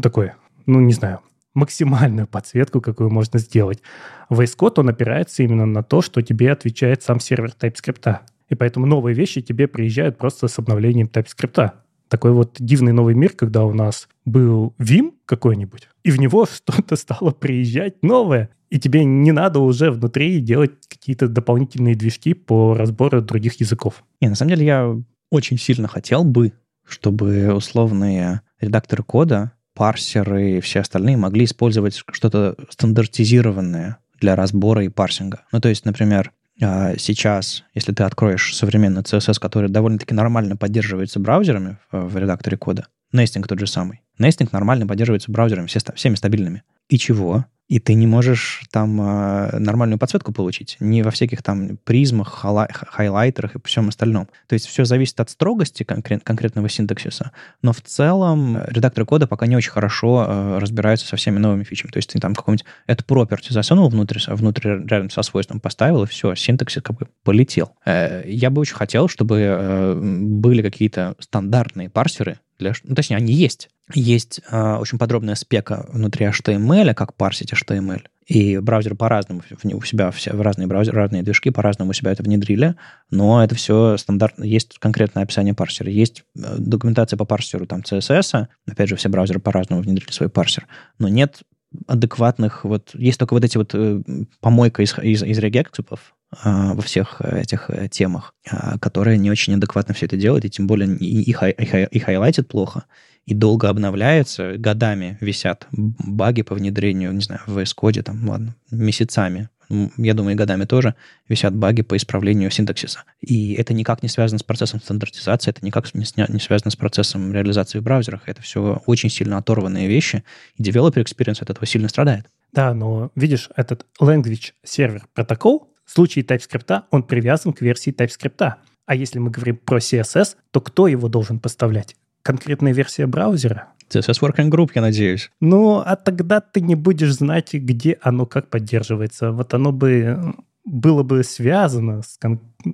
[0.04, 0.34] такой,
[0.68, 1.22] ну, не знаю,
[1.56, 3.82] максимальную подсветку, какую можно сделать.
[4.30, 8.20] VS Code, он опирается именно на то, что тебе отвечает сам сервер TypeScript.
[8.50, 11.72] И поэтому новые вещи тебе приезжают просто с обновлением TypeScript
[12.10, 16.96] такой вот дивный новый мир, когда у нас был Vim какой-нибудь, и в него что-то
[16.96, 23.22] стало приезжать новое, и тебе не надо уже внутри делать какие-то дополнительные движки по разбору
[23.22, 24.04] других языков.
[24.22, 24.96] Не, на самом деле я
[25.32, 26.54] очень сильно хотел бы,
[26.86, 34.90] чтобы условные редакторы кода, парсеры и все остальные могли использовать что-то стандартизированное для разбора и
[34.90, 35.44] парсинга.
[35.52, 41.78] Ну, то есть, например, сейчас, если ты откроешь современный CSS, который довольно-таки нормально поддерживается браузерами
[41.92, 44.02] в, редакторе кода, Нестинг тот же самый.
[44.18, 46.64] Нестинг нормально поддерживается браузерами, все, всеми стабильными.
[46.90, 47.46] И чего?
[47.70, 50.76] И ты не можешь там э, нормальную подсветку получить.
[50.80, 54.28] Не во всяких там призмах, хайлай- хайлайтерах и всем остальном.
[54.48, 59.46] То есть все зависит от строгости конкрет- конкретного синтаксиса, но в целом редакторы кода пока
[59.46, 61.92] не очень хорошо э, разбираются со всеми новыми фичами.
[61.92, 66.08] То есть ты там какой-нибудь это property засунул внутрь, внутрь рядом со свойством поставил, и
[66.08, 67.76] все, синтаксис как бы полетел.
[67.86, 73.34] Э, я бы очень хотел, чтобы э, были какие-то стандартные парсеры, для, ну, точнее, они
[73.34, 73.70] есть.
[73.94, 78.02] Есть э, очень подробная спека внутри HTML, как парсить HTML.
[78.28, 82.22] И браузеры по-разному у себя, все, в разные браузеры, разные движки по-разному у себя это
[82.22, 82.76] внедрили,
[83.10, 84.44] но это все стандартно.
[84.44, 85.90] Есть конкретное описание парсера.
[85.90, 88.48] Есть э, документация по парсеру там CSS.
[88.68, 90.68] Опять же, все браузеры по-разному внедрили свой парсер.
[91.00, 91.42] Но нет
[91.88, 94.02] адекватных, вот есть только вот эти вот э,
[94.40, 99.56] помойка из, из, из регексипов, а, во всех этих э, темах, а, которые не очень
[99.56, 102.86] адекватно все это делают, и тем более и, и, хай, и хайлайтят плохо,
[103.26, 108.56] и долго обновляются, годами висят баги по внедрению, не знаю, в VS Code, там, ладно,
[108.70, 109.50] месяцами,
[109.98, 110.96] я думаю, годами тоже
[111.28, 113.04] висят баги по исправлению синтаксиса.
[113.22, 117.34] И это никак не связано с процессом стандартизации, это никак не, не связано с процессом
[117.34, 118.24] реализации в браузерах.
[118.26, 120.24] Это все очень сильно оторванные вещи,
[120.58, 122.26] и developer experience от этого сильно страдает.
[122.52, 128.54] Да, но видишь, этот language сервер протокол в случае TypeScript он привязан к версии TypeScript.
[128.86, 131.96] А если мы говорим про CSS, то кто его должен поставлять?
[132.22, 133.70] Конкретная версия браузера?
[133.90, 135.32] CSS Working Group, я надеюсь.
[135.40, 139.32] Ну, а тогда ты не будешь знать, где оно как поддерживается.
[139.32, 142.20] Вот оно бы было бы связано с,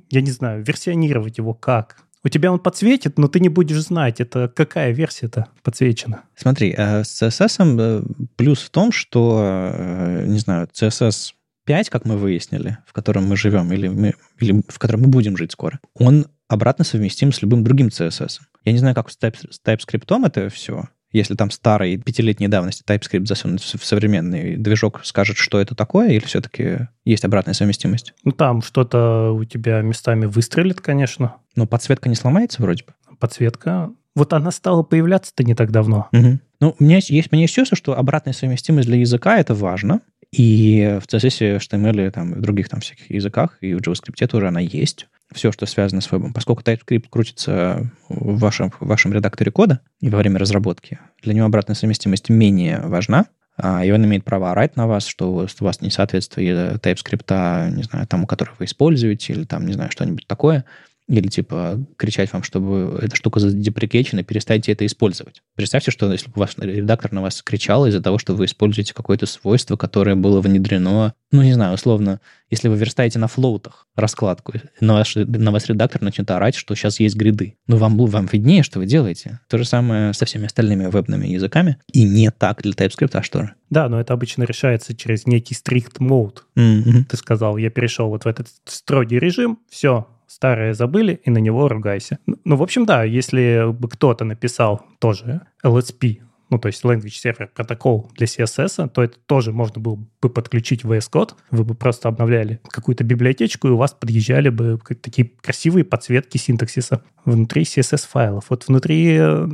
[0.09, 1.97] я не знаю, версионировать его как.
[2.23, 6.23] У тебя он подсветит, но ты не будешь знать, это какая версия-то подсвечена.
[6.35, 8.03] Смотри, э, с CSS э,
[8.35, 11.33] плюс в том, что, э, не знаю, CSS
[11.65, 15.37] 5, как мы выяснили, в котором мы живем, или, мы, или в котором мы будем
[15.37, 18.39] жить скоро, он обратно совместим с любым другим CSS.
[18.65, 22.83] Я не знаю, как с, type, с TypeScript это все, если там старый пятилетней давности
[22.83, 28.13] TypeScript засунут в современный движок, скажет, что это такое, или все-таки есть обратная совместимость?
[28.25, 31.37] Ну, там что-то у тебя местами выстрелит, конечно.
[31.55, 32.93] Но подсветка не сломается вроде бы?
[33.17, 33.91] Подсветка...
[34.13, 36.07] Вот она стала появляться-то не так давно.
[36.13, 36.39] Угу.
[36.61, 40.01] Ну, у меня есть мне все, что обратная совместимость для языка— это важно.
[40.31, 44.59] И в CSS, HTML, там, в других там всяких языках, и в JavaScript тоже она
[44.59, 45.07] есть.
[45.33, 46.33] Все, что связано с вебом.
[46.33, 51.45] Поскольку TypeScript крутится в вашем, в вашем редакторе кода и во время разработки, для него
[51.47, 53.25] обратная совместимость менее важна,
[53.57, 57.83] а, и он имеет право орать на вас, что у вас не соответствует TypeScript, не
[57.83, 60.65] знаю, тому, который вы используете, или там, не знаю, что-нибудь такое.
[61.07, 65.41] Или типа кричать вам, чтобы эта штука задеприкечена, перестаньте это использовать.
[65.55, 69.25] Представьте, что если бы ваш редактор на вас кричал из-за того, что вы используете какое-то
[69.25, 74.93] свойство, которое было внедрено, ну, не знаю, условно, если вы верстаете на флоутах раскладку, на,
[74.93, 77.57] ваш, на вас редактор начнет орать, что сейчас есть гриды.
[77.67, 79.39] Ну, вам, вам виднее, что вы делаете.
[79.49, 81.77] То же самое со всеми остальными вебными языками.
[81.91, 83.55] И не так для TypeScript, а что же?
[83.69, 86.37] Да, но это обычно решается через некий strict mode.
[86.57, 87.05] Mm-hmm.
[87.09, 91.67] Ты сказал, я перешел вот в этот строгий режим, все, старое забыли, и на него
[91.67, 92.19] ругайся.
[92.25, 97.47] Ну, в общем, да, если бы кто-то написал тоже LSP, ну, то есть Language Server
[97.53, 101.31] протокол для CSS, то это тоже можно было бы подключить в VS Code.
[101.51, 107.03] Вы бы просто обновляли какую-то библиотечку, и у вас подъезжали бы такие красивые подсветки синтаксиса
[107.25, 108.45] внутри CSS-файлов.
[108.49, 109.47] Вот внутри э,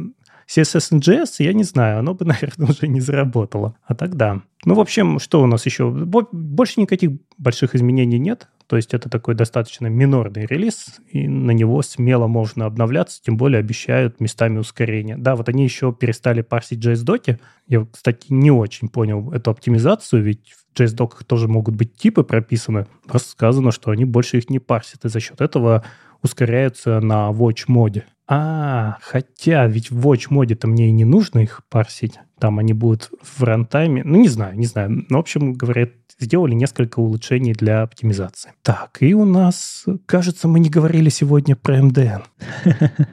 [0.54, 3.76] CSS JS, я не знаю, оно бы, наверное, уже не заработало.
[3.86, 4.42] А тогда.
[4.66, 5.90] Ну, в общем, что у нас еще?
[5.90, 8.48] Больше никаких больших изменений нет.
[8.72, 13.60] То есть это такой достаточно минорный релиз, и на него смело можно обновляться, тем более
[13.60, 15.18] обещают местами ускорения.
[15.18, 17.38] Да, вот они еще перестали парсить JS-доки.
[17.68, 22.88] Я, кстати, не очень понял эту оптимизацию, ведь в JS-доках тоже могут быть типы прописаны.
[23.06, 25.84] Просто сказано, что они больше их не парсят, и за счет этого
[26.22, 28.06] ускоряются на watch моде.
[28.28, 32.20] А, хотя ведь в watch моде-то мне и не нужно их парсить.
[32.40, 34.04] Там они будут в рантайме.
[34.04, 34.90] Ну, не знаю, не знаю.
[34.90, 38.54] Но, ну, в общем, говорят, сделали несколько улучшений для оптимизации.
[38.62, 42.24] Так, и у нас, кажется, мы не говорили сегодня про MDN.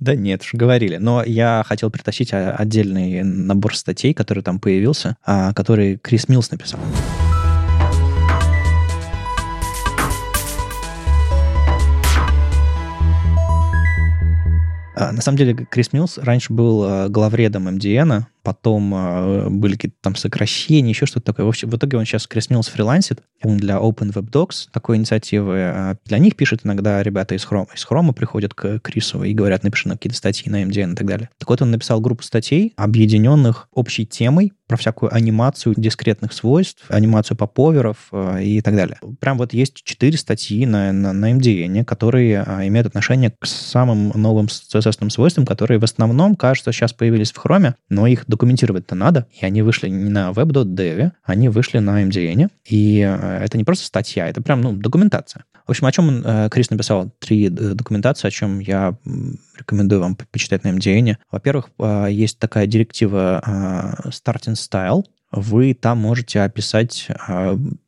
[0.00, 0.98] Да нет, уж говорили.
[0.98, 6.78] Но я хотел притащить отдельный набор статей, который там появился, а, который Крис Милс написал.
[14.96, 20.14] На самом деле, Крис Милс раньше был а, главредом MDN, потом э, были какие-то там
[20.14, 21.46] сокращения, еще что-то такое.
[21.46, 23.20] В, общем, в итоге он сейчас Крис Милс фрилансит.
[23.42, 25.62] Он для Open Web Docs такой инициативы.
[25.62, 27.66] А для них пишет иногда ребята из Chrome.
[27.74, 31.08] Из Chrome приходят к Крису и говорят, напиши на какие-то статьи на MDN и так
[31.08, 31.28] далее.
[31.38, 37.36] Так вот, он написал группу статей, объединенных общей темой про всякую анимацию дискретных свойств, анимацию
[37.36, 38.98] поповеров э, и так далее.
[39.20, 44.12] Прям вот есть четыре статьи на, на, на MDN, которые а, имеют отношение к самым
[44.14, 49.26] новым CSS свойствам, которые в основном, кажется, сейчас появились в Chrome, но их документировать-то надо,
[49.32, 53.86] и они вышли не на web.dev, они вышли на MDN, и э, это не просто
[53.86, 55.44] статья, это прям, ну, документация.
[55.66, 57.10] В общем, о чем э, Крис написал?
[57.18, 58.96] Три э, документации, о чем я
[59.58, 61.16] рекомендую вам почитать на MDN.
[61.30, 61.70] Во-первых,
[62.10, 63.42] есть такая директива
[64.06, 65.04] Starting Style.
[65.32, 67.08] Вы там можете описать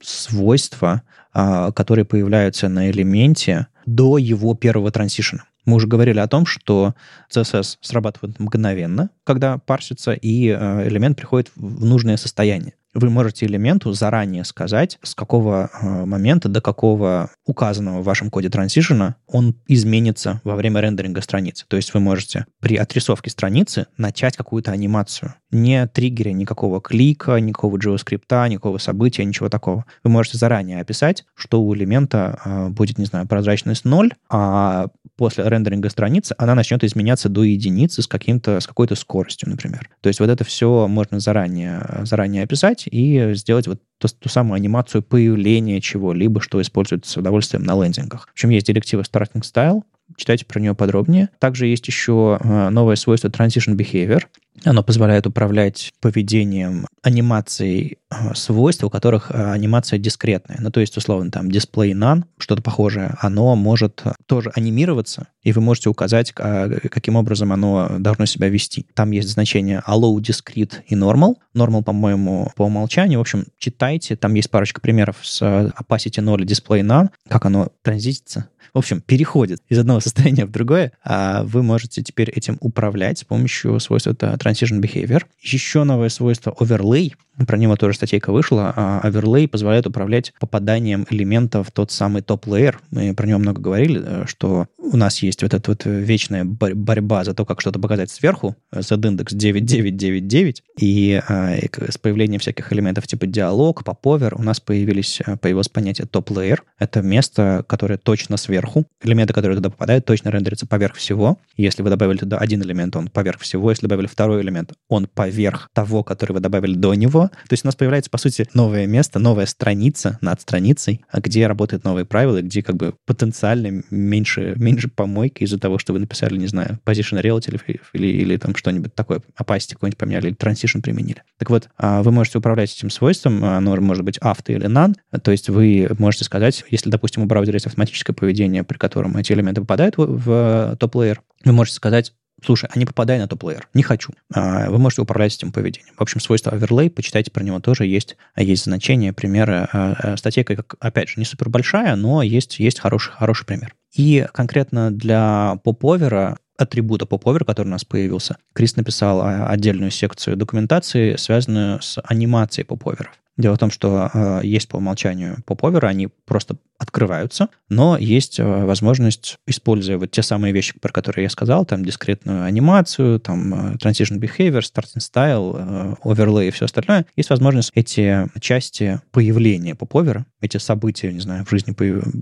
[0.01, 5.45] свойства, которые появляются на элементе до его первого трансишена.
[5.69, 6.95] Мы уже говорили о том, что
[7.31, 13.93] CSS срабатывает мгновенно, когда парсится, и э, элемент приходит в нужное состояние вы можете элементу
[13.93, 20.41] заранее сказать, с какого э, момента до какого указанного в вашем коде транзишена он изменится
[20.45, 21.65] во время рендеринга страницы.
[21.69, 27.77] То есть вы можете при отрисовке страницы начать какую-то анимацию, не триггеря никакого клика, никакого
[27.77, 29.85] JavaScript, никакого события, ничего такого.
[30.03, 35.45] Вы можете заранее описать, что у элемента э, будет, не знаю, прозрачность 0, а после
[35.49, 39.91] рендеринга страницы она начнет изменяться до единицы с, каким-то, с какой-то скоростью, например.
[40.01, 44.57] То есть вот это все можно заранее, заранее описать и сделать вот ту, ту самую
[44.57, 48.29] анимацию появления чего-либо, что используется с удовольствием на лендингах.
[48.29, 49.83] В общем, есть директива Starting Style,
[50.19, 51.31] читайте про нее подробнее.
[51.39, 54.23] Также есть еще э, новое свойство Transition Behavior.
[54.65, 60.59] Оно позволяет управлять поведением анимацией э, свойств, у которых э, анимация дискретная.
[60.61, 65.61] Ну, то есть, условно, там display none, что-то похожее, оно может тоже анимироваться, и вы
[65.61, 68.87] можете указать, каким образом оно должно себя вести.
[68.95, 71.37] Там есть значение allow, discrete и normal.
[71.55, 73.21] Normal, по-моему, по умолчанию.
[73.21, 77.69] В общем, читайте, там есть парочка примеров с opacity 0 и display none, как оно
[77.83, 83.19] транзитится в общем, переходит из одного состояния в другое, а вы можете теперь этим управлять
[83.19, 85.25] с помощью свойства Transition Behavior.
[85.41, 87.15] Еще новое свойство Overlay.
[87.47, 88.73] Про него тоже статейка вышла.
[88.75, 92.81] А Overlay позволяет управлять попаданием элементов в тот самый топ-лейер.
[92.91, 97.25] Мы про него много говорили, э, что у нас есть вот эта вот вечная борьба
[97.25, 103.07] за то, как что-то показать сверху, z-индекс 9999, и, а, и с появлением всяких элементов
[103.07, 106.65] типа диалог, поповер, у нас появились, э, появилось понятие топ-лейер.
[106.79, 108.87] Это место, которое точно сверху сверху.
[109.03, 111.39] Элементы, которые туда попадают, точно рендерятся поверх всего.
[111.57, 113.71] Если вы добавили туда один элемент, он поверх всего.
[113.71, 117.29] Если добавили второй элемент, он поверх того, который вы добавили до него.
[117.29, 121.85] То есть у нас появляется, по сути, новое место, новая страница над страницей, где работают
[121.85, 126.47] новые правила, где как бы потенциально меньше, меньше помойки из-за того, что вы написали, не
[126.47, 131.23] знаю, position reality или, или, или там что-нибудь такое, opacity какой-нибудь поменяли, или transition применили.
[131.39, 135.31] Так вот, а, вы можете управлять этим свойством, оно может быть авто или none, то
[135.31, 139.33] есть вы можете сказать, если, допустим, у браузера есть автоматическое поведение, поведения, при котором эти
[139.33, 142.13] элементы попадают в, в топ-лейер, вы можете сказать,
[142.45, 144.13] слушай, а не попадай на топ-лейер, не хочу.
[144.33, 145.95] А, вы можете управлять этим поведением.
[145.97, 149.69] В общем, свойство overlay, почитайте про него тоже, есть, есть значение, примеры.
[149.73, 153.75] А, а, статейка, как, опять же, не супер большая, но есть, есть хороший, хороший пример.
[153.95, 161.15] И конкретно для поповера атрибута поповер, который у нас появился, Крис написал отдельную секцию документации,
[161.17, 163.13] связанную с анимацией поповеров.
[163.39, 168.65] Дело в том, что э, есть по умолчанию поповеры, они просто открываются, но есть э,
[168.65, 173.77] возможность, используя вот те самые вещи, про которые я сказал, там дискретную анимацию, там э,
[173.77, 180.27] transition behavior, starting style, э, overlay и все остальное, есть возможность эти части появления поповера,
[180.41, 181.73] эти события, не знаю, в жизни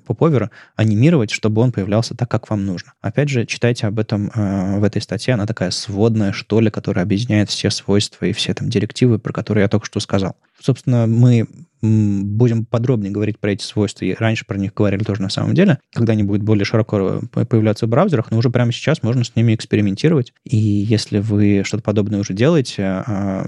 [0.00, 2.92] поповера анимировать, чтобы он появлялся так, как вам нужно.
[3.00, 7.04] Опять же, читайте об этом э, в этой статье, она такая сводная, что ли, которая
[7.04, 10.36] объединяет все свойства и все там директивы, про которые я только что сказал.
[10.60, 11.46] Собственно, мы
[11.82, 15.78] будем подробнее говорить про эти свойства, и раньше про них говорили тоже на самом деле,
[15.92, 19.54] когда они будут более широко появляться в браузерах, но уже прямо сейчас можно с ними
[19.54, 20.32] экспериментировать.
[20.44, 23.46] И если вы что-то подобное уже делаете, а,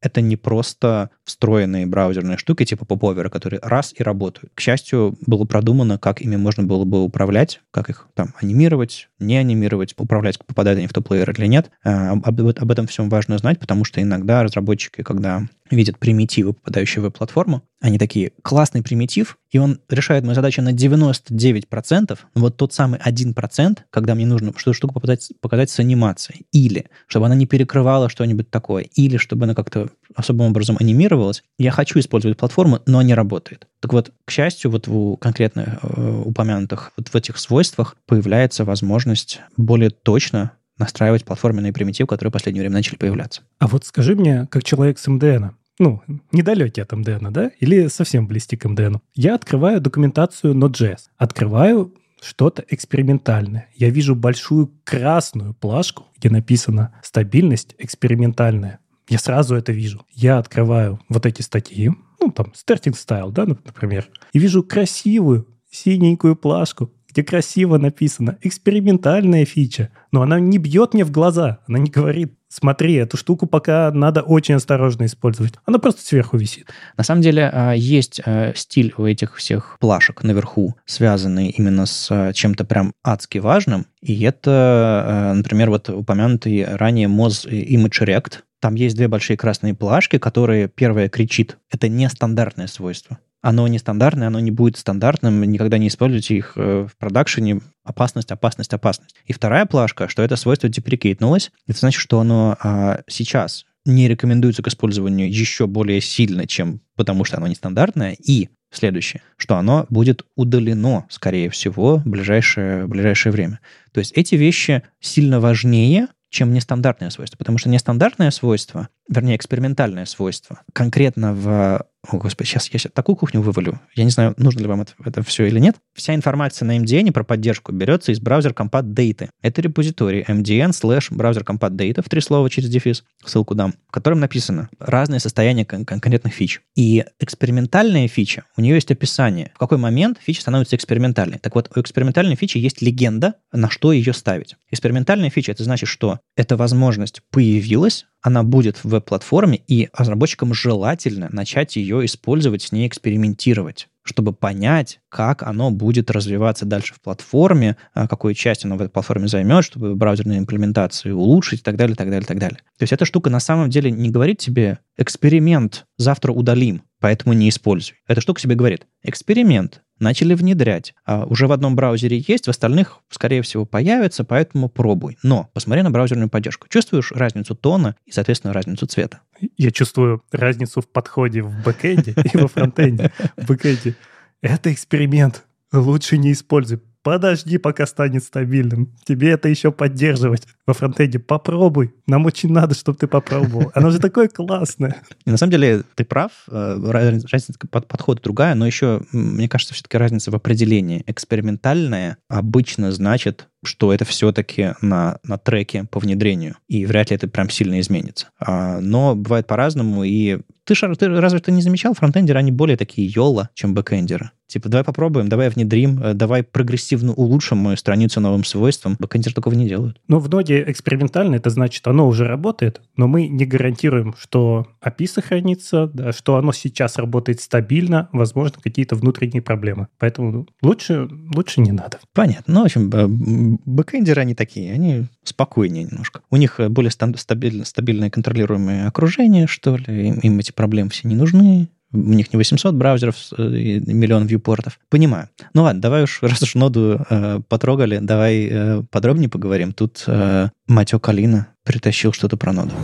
[0.00, 4.52] это не просто встроенные браузерные штуки типа поповера, которые раз и работают.
[4.54, 9.36] К счастью, было продумано, как ими можно было бы управлять, как их там анимировать, не
[9.36, 11.70] анимировать, управлять, попадают они в топ-плеер или нет.
[11.84, 17.02] А, об, об этом всем важно знать, потому что иногда разработчики, когда видят примитивы, попадающие
[17.02, 22.72] в платформу, они такие, классный примитив, и он решает мою задачу на 99%, вот тот
[22.72, 27.46] самый 1%, когда мне нужно что-то штуку показать, показать с анимацией, или чтобы она не
[27.46, 33.02] перекрывала что-нибудь такое, или чтобы она как-то особым образом анимировалась, я хочу использовать платформу, но
[33.02, 33.66] не работает.
[33.80, 39.40] Так вот, к счастью, вот в конкретно э, упомянутых вот в этих свойствах появляется возможность
[39.56, 43.42] более точно настраивать платформенные примитивы, которые в последнее время начали появляться.
[43.58, 45.46] А вот скажи мне, как человек с МДН,
[45.78, 46.02] ну,
[46.32, 47.50] недалекий от МДН, да?
[47.60, 48.96] Или совсем близкий к МДН.
[49.14, 51.08] Я открываю документацию Node.js.
[51.16, 53.68] Открываю что-то экспериментальное.
[53.74, 58.80] Я вижу большую красную плашку, где написано «стабильность экспериментальная».
[59.08, 60.04] Я сразу это вижу.
[60.10, 66.34] Я открываю вот эти статьи, ну, там, starting style, да, например, и вижу красивую синенькую
[66.36, 71.90] плашку, где красиво написано «экспериментальная фича», но она не бьет мне в глаза, она не
[71.90, 75.54] говорит смотри, эту штуку пока надо очень осторожно использовать.
[75.64, 76.68] Она просто сверху висит.
[76.96, 82.08] На самом деле а, есть а, стиль у этих всех плашек наверху, связанный именно с
[82.10, 83.86] а, чем-то прям адски важным.
[84.00, 88.38] И это, например, вот упомянутый ранее Moz Image Rect.
[88.60, 94.40] Там есть две большие красные плашки, которые первая кричит, это нестандартное свойство оно нестандартное, оно
[94.40, 97.60] не будет стандартным, никогда не используйте их э, в продакшене.
[97.84, 99.14] Опасность, опасность, опасность.
[99.24, 104.64] И вторая плашка, что это свойство деприкейтнулось, это значит, что оно а, сейчас не рекомендуется
[104.64, 108.16] к использованию еще более сильно, чем потому что оно нестандартное.
[108.18, 113.60] И следующее, что оно будет удалено, скорее всего, в ближайшее, в ближайшее время.
[113.92, 120.04] То есть эти вещи сильно важнее, чем нестандартное свойство, потому что нестандартное свойство, вернее, экспериментальное
[120.04, 123.80] свойство, конкретно в о, господи, сейчас я такую кухню вывалю.
[123.94, 125.76] Я не знаю, нужно ли вам это, это все или нет.
[125.94, 129.28] Вся информация на MDN про поддержку берется из браузер Compat Data.
[129.42, 133.92] Это репозиторий MDN slash браузер Compat Data в три слова через дефис, ссылку дам, в
[133.92, 136.60] котором написано разные состояния кон- конкретных фич.
[136.76, 141.38] И экспериментальная фича, у нее есть описание, в какой момент фича становится экспериментальной.
[141.38, 144.56] Так вот, у экспериментальной фичи есть легенда, на что ее ставить.
[144.70, 151.28] Экспериментальная фича, это значит, что эта возможность появилась, она будет в веб-платформе, и разработчикам желательно
[151.30, 157.76] начать ее использовать, с ней экспериментировать чтобы понять, как оно будет развиваться дальше в платформе,
[157.92, 161.96] а, какую часть оно в этой платформе займет, чтобы браузерную имплементацию улучшить и так далее,
[161.96, 162.58] так далее, так далее.
[162.78, 167.48] То есть эта штука на самом деле не говорит тебе эксперимент, завтра удалим, поэтому не
[167.48, 167.96] используй.
[168.06, 170.94] Эта штука себе говорит эксперимент, начали внедрять.
[171.04, 175.18] А уже в одном браузере есть, в остальных, скорее всего, появится, поэтому пробуй.
[175.22, 176.68] Но посмотри на браузерную поддержку.
[176.68, 179.20] Чувствуешь разницу тона и, соответственно, разницу цвета?
[179.56, 183.12] Я чувствую разницу в подходе в бэкэнде и во фронтенде.
[183.36, 183.94] В бэкэнде.
[184.42, 185.44] Это эксперимент.
[185.72, 188.92] Лучше не используй подожди, пока станет стабильным.
[189.04, 191.18] Тебе это еще поддерживать во фронтенде.
[191.18, 191.94] Попробуй.
[192.06, 193.70] Нам очень надо, чтобы ты попробовал.
[193.74, 195.02] Оно же такое классное.
[195.24, 196.32] И на самом деле ты прав.
[196.50, 201.04] Э, разница подхода другая, но еще, мне кажется, все-таки разница в определении.
[201.06, 207.28] Экспериментальное обычно значит что это все-таки на, на треке по внедрению, и вряд ли это
[207.28, 208.28] прям сильно изменится.
[208.38, 213.08] А, но бывает по-разному, и ты, ты разве ты не замечал, фронтендеры, они более такие
[213.08, 214.30] YOLO, чем бэкендеры.
[214.46, 218.96] Типа, давай попробуем, давай внедрим, э, давай прогрессивно улучшим мою страницу новым свойством.
[218.98, 220.00] Бэкэндеры такого не делают.
[220.06, 225.06] Ну, в ноде экспериментально это значит, оно уже работает, но мы не гарантируем, что API
[225.06, 229.88] сохранится, да, что оно сейчас работает стабильно, возможно, какие-то внутренние проблемы.
[229.98, 231.98] Поэтому лучше, лучше не надо.
[232.12, 232.54] Понятно.
[232.54, 236.20] Ну, в общем, бэкэндеры они такие, они спокойнее немножко.
[236.30, 241.68] У них более стабильное, стабильное контролируемое окружение, что ли, им эти проблемы все не нужны,
[241.96, 244.78] у них не 800 браузеров э, и миллион вьюпортов.
[244.88, 245.28] Понимаю.
[245.54, 249.72] Ну ладно, давай уж, раз уж ноду э, потрогали, давай э, подробнее поговорим.
[249.72, 252.74] Тут э, Матео Калина притащил что-то про ноду.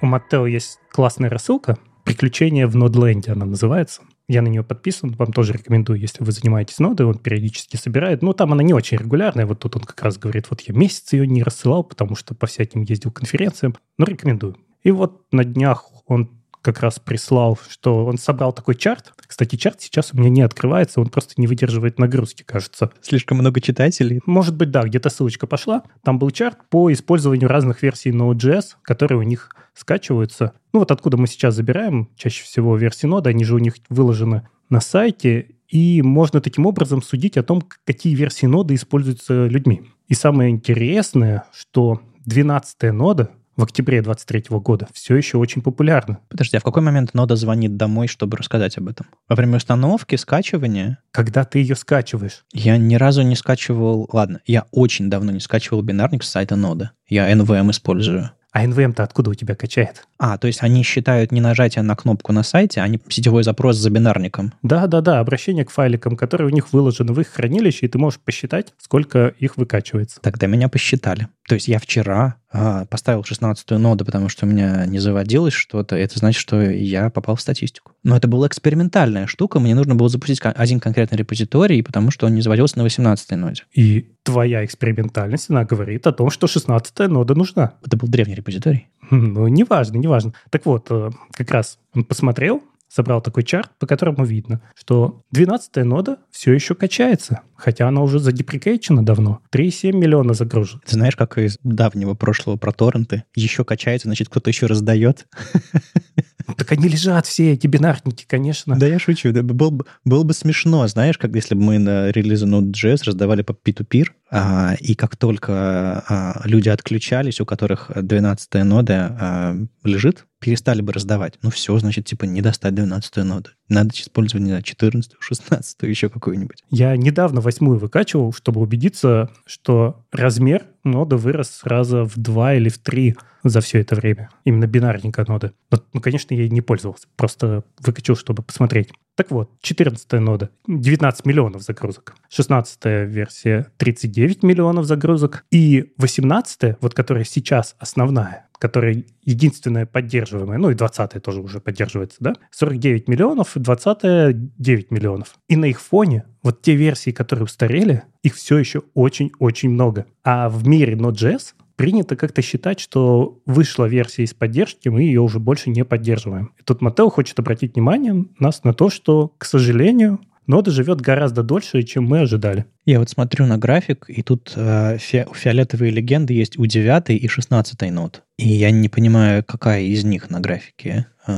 [0.00, 4.02] У Маттео есть классная рассылка, «Приключения в Нодленде» она называется.
[4.32, 8.22] Я на нее подписан, вам тоже рекомендую, если вы занимаетесь нодой, он периодически собирает.
[8.22, 11.12] Ну, там она не очень регулярная, вот тут он как раз говорит, вот я месяц
[11.12, 14.56] ее не рассылал, потому что по всяким ездил конференциям, но рекомендую.
[14.84, 16.30] И вот на днях он
[16.62, 19.12] как раз прислал, что он собрал такой чарт.
[19.16, 22.90] Кстати, чарт сейчас у меня не открывается, он просто не выдерживает нагрузки, кажется.
[23.02, 24.20] Слишком много читателей.
[24.24, 25.82] Может быть, да, где-то ссылочка пошла.
[26.04, 30.52] Там был чарт по использованию разных версий Node.js, которые у них скачиваются.
[30.72, 34.48] Ну вот откуда мы сейчас забираем чаще всего версии ноды, они же у них выложены
[34.68, 39.82] на сайте, и можно таким образом судить о том, какие версии ноды используются людьми.
[40.08, 46.18] И самое интересное, что 12 нода в октябре 23 года все еще очень популярна.
[46.28, 49.06] Подожди, а в какой момент нода звонит домой, чтобы рассказать об этом?
[49.28, 50.98] Во время установки, скачивания?
[51.10, 52.44] Когда ты ее скачиваешь.
[52.52, 54.08] Я ни разу не скачивал...
[54.12, 56.92] Ладно, я очень давно не скачивал бинарник с сайта нода.
[57.08, 58.30] Я NVM использую.
[58.52, 60.06] А NVM-то откуда у тебя качает?
[60.18, 63.76] А, то есть они считают не нажатие на кнопку на сайте, а не сетевой запрос
[63.76, 64.52] за бинарником.
[64.62, 68.74] Да-да-да, обращение к файликам, которые у них выложены в их хранилище, и ты можешь посчитать,
[68.76, 70.20] сколько их выкачивается.
[70.20, 71.28] Тогда меня посчитали.
[71.48, 75.96] То есть я вчера поставил 16-ю ноду, потому что у меня не заводилось что-то.
[75.96, 77.92] Это значит, что я попал в статистику.
[78.02, 79.58] Но это была экспериментальная штука.
[79.60, 83.62] Мне нужно было запустить один конкретный репозиторий, потому что он не заводился на 18-й ноде.
[83.72, 87.74] И твоя экспериментальность, она говорит о том, что 16-я нода нужна.
[87.84, 88.88] Это был древний репозиторий?
[89.10, 90.32] Ну, неважно, неважно.
[90.50, 92.62] Так вот, э, как раз он посмотрел,
[92.92, 98.18] собрал такой чарт, по которому видно, что 12-я нода все еще качается, хотя она уже
[98.18, 99.40] задеприкейчена давно.
[99.50, 100.80] 3,7 миллиона загружен.
[100.86, 103.24] Ты знаешь, как из давнего прошлого про торренты?
[103.34, 105.26] Еще качается, значит, кто-то еще раздает.
[106.56, 108.78] Так они лежат все, эти бинарники, конечно.
[108.78, 109.32] Да я шучу.
[109.32, 113.42] Да, был, бы, было бы смешно, знаешь, как если бы мы на релизе Node.js раздавали
[113.42, 120.26] по P2Peer, а, и как только а, люди отключались, у которых 12-я нода а, лежит,
[120.40, 121.34] перестали бы раздавать.
[121.42, 123.50] Ну все, значит, типа не достать 12-ю ноду.
[123.68, 126.64] Надо использовать, не знаю, 14 16 еще какую-нибудь.
[126.70, 132.78] Я недавно восьмую выкачивал, чтобы убедиться, что размер ноды вырос раза в два или в
[132.78, 134.30] три за все это время.
[134.44, 135.52] Именно бинарненькая нода.
[135.92, 137.06] Ну, конечно, я ей не пользовался.
[137.16, 138.90] Просто выкачал, чтобы посмотреть.
[139.14, 142.14] Так вот, 14 нода, 19 миллионов загрузок.
[142.30, 145.44] 16 версия, 39 миллионов загрузок.
[145.50, 152.18] И 18 вот которая сейчас основная, которая единственная поддерживаемая, ну и 20 тоже уже поддерживается,
[152.20, 155.34] да, 49 миллионов, 20 9 миллионов.
[155.48, 160.06] И на их фоне вот те версии, которые устарели, их все еще очень-очень много.
[160.22, 165.40] А в мире Node.js принято как-то считать, что вышла версия из поддержки, мы ее уже
[165.40, 166.52] больше не поддерживаем.
[166.56, 171.42] И тут Mattel хочет обратить внимание нас на то, что, к сожалению, нода живет гораздо
[171.42, 172.66] дольше, чем мы ожидали.
[172.84, 177.28] Я вот смотрю на график, и тут э, фи фиолетовые легенды есть у 9 и
[177.28, 178.22] 16 нод.
[178.38, 181.32] И я не понимаю, какая из них на графике э,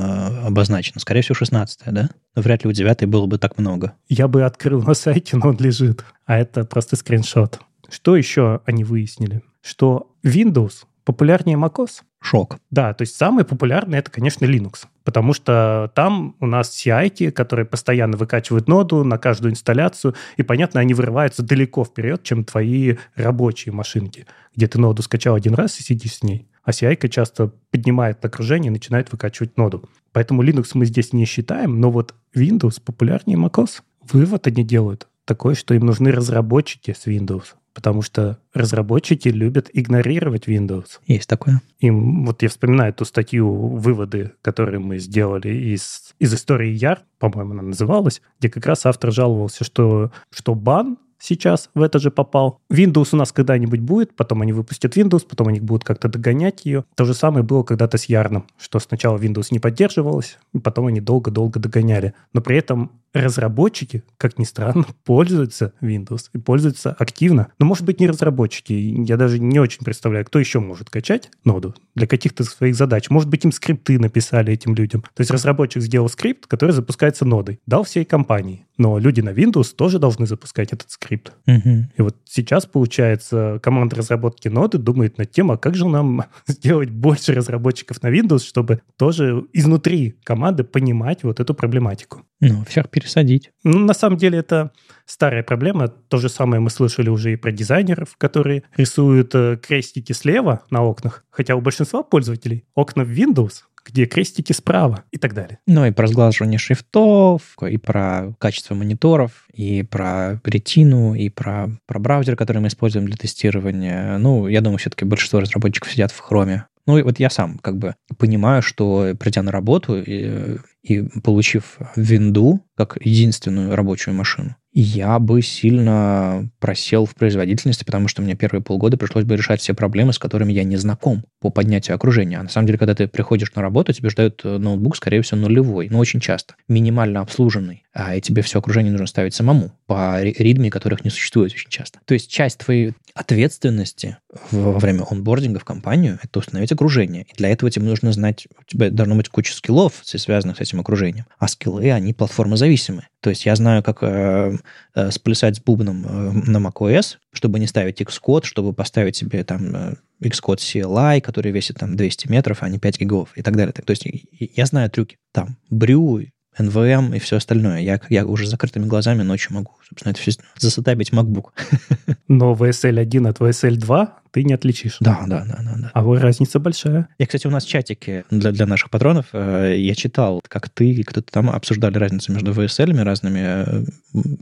[0.46, 1.00] обозначена.
[1.00, 2.10] Скорее всего, 16 да?
[2.34, 3.94] Но вряд ли у 9 было бы так много.
[4.08, 6.04] Я бы открыл на сайте, но он лежит.
[6.26, 7.60] А это просто скриншот.
[7.88, 9.42] Что еще они выяснили?
[9.60, 12.02] Что Windows популярнее macOS.
[12.24, 12.56] Шок.
[12.70, 14.86] Да, то есть самый популярный это, конечно, Linux.
[15.04, 20.80] Потому что там у нас CI, которые постоянно выкачивают ноду на каждую инсталляцию, и, понятно,
[20.80, 25.82] они вырываются далеко вперед, чем твои рабочие машинки, где ты ноду скачал один раз и
[25.82, 26.48] сидишь с ней.
[26.62, 29.86] А CI часто поднимает окружение и начинает выкачивать ноду.
[30.12, 33.82] Поэтому Linux мы здесь не считаем, но вот Windows популярнее macOS.
[34.10, 40.48] Вывод они делают такой, что им нужны разработчики с Windows потому что разработчики любят игнорировать
[40.48, 41.00] Windows.
[41.06, 41.60] Есть такое.
[41.80, 47.52] И вот я вспоминаю ту статью «Выводы», которые мы сделали из, из истории Яр, по-моему,
[47.52, 52.60] она называлась, где как раз автор жаловался, что, что бан сейчас в это же попал.
[52.70, 56.84] Windows у нас когда-нибудь будет, потом они выпустят Windows, потом они будут как-то догонять ее.
[56.94, 61.58] То же самое было когда-то с Ярном, что сначала Windows не поддерживалось, потом они долго-долго
[61.58, 62.14] догоняли.
[62.32, 67.48] Но при этом разработчики, как ни странно, пользуются Windows и пользуются активно.
[67.58, 68.72] Но, может быть, не разработчики.
[68.72, 73.08] Я даже не очень представляю, кто еще может качать ноду для каких-то своих задач.
[73.10, 75.02] Может быть, им скрипты написали этим людям.
[75.02, 77.60] То есть разработчик сделал скрипт, который запускается нодой.
[77.66, 78.66] Дал всей компании.
[78.76, 81.32] Но люди на Windows тоже должны запускать этот скрипт.
[81.46, 81.70] Угу.
[81.96, 86.90] И вот сейчас, получается, команда разработки ноды думает над тем, а как же нам сделать
[86.90, 92.24] больше разработчиков на Windows, чтобы тоже изнутри команды понимать вот эту проблематику.
[92.52, 93.50] Ну, всех пересадить.
[93.62, 94.72] Ну, на самом деле это
[95.06, 95.88] старая проблема.
[95.88, 100.82] То же самое мы слышали уже и про дизайнеров, которые рисуют э, крестики слева на
[100.82, 105.58] окнах, хотя у большинства пользователей окна в Windows где крестики справа и так далее.
[105.66, 111.98] Ну и про сглаживание шрифтов, и про качество мониторов, и про ретину, и про, про
[111.98, 114.18] браузер, который мы используем для тестирования.
[114.18, 116.66] Ну, я думаю, все-таки большинство разработчиков сидят в хроме.
[116.86, 121.78] Ну, и вот я сам как бы понимаю, что придя на работу и, и получив
[121.96, 128.62] винду как единственную рабочую машину, я бы сильно просел в производительности, потому что мне первые
[128.62, 132.38] полгода пришлось бы решать все проблемы, с которыми я не знаком по поднятию окружения.
[132.38, 135.40] А на самом деле, когда ты приходишь на работу, тебе ждают э, ноутбук, скорее всего,
[135.40, 140.22] нулевой, но очень часто, минимально обслуженный, а и тебе все окружение нужно ставить самому по
[140.22, 142.00] ритме, которых не существует очень часто.
[142.06, 144.16] То есть часть твоей ответственности
[144.50, 147.24] во время онбординга в компанию– это установить окружение.
[147.24, 150.80] И для этого тебе нужно знать, у тебя должно быть куча скиллов, связанных с этим
[150.80, 151.26] окружением.
[151.38, 153.08] А скиллы, они платформозависимые.
[153.20, 154.56] То есть я знаю, как э,
[154.94, 159.74] э, сплясать с бубном э, на macOS, чтобы не ставить Xcode, чтобы поставить себе там
[159.74, 163.72] э, Xcode CLI, который весит там 200 метров, а не 5 гигов и так далее.
[163.72, 164.06] То есть
[164.38, 165.18] я знаю трюки.
[165.32, 166.20] Там брю,
[166.58, 167.80] NVM и все остальное.
[167.80, 171.50] Я, я уже закрытыми глазами ночью могу, собственно, это все засетапить MacBook.
[172.28, 174.96] Но VSL 1 от VSL 2 ты не отличишь.
[175.00, 175.74] Да, да, да, да.
[175.76, 175.90] да.
[175.92, 177.08] А вот разница большая.
[177.18, 180.90] И, кстати, у нас в чатике для, для наших патронов э, я читал, как ты
[180.90, 183.40] и кто-то там обсуждали разницу между VSL разными.
[183.40, 183.84] Э,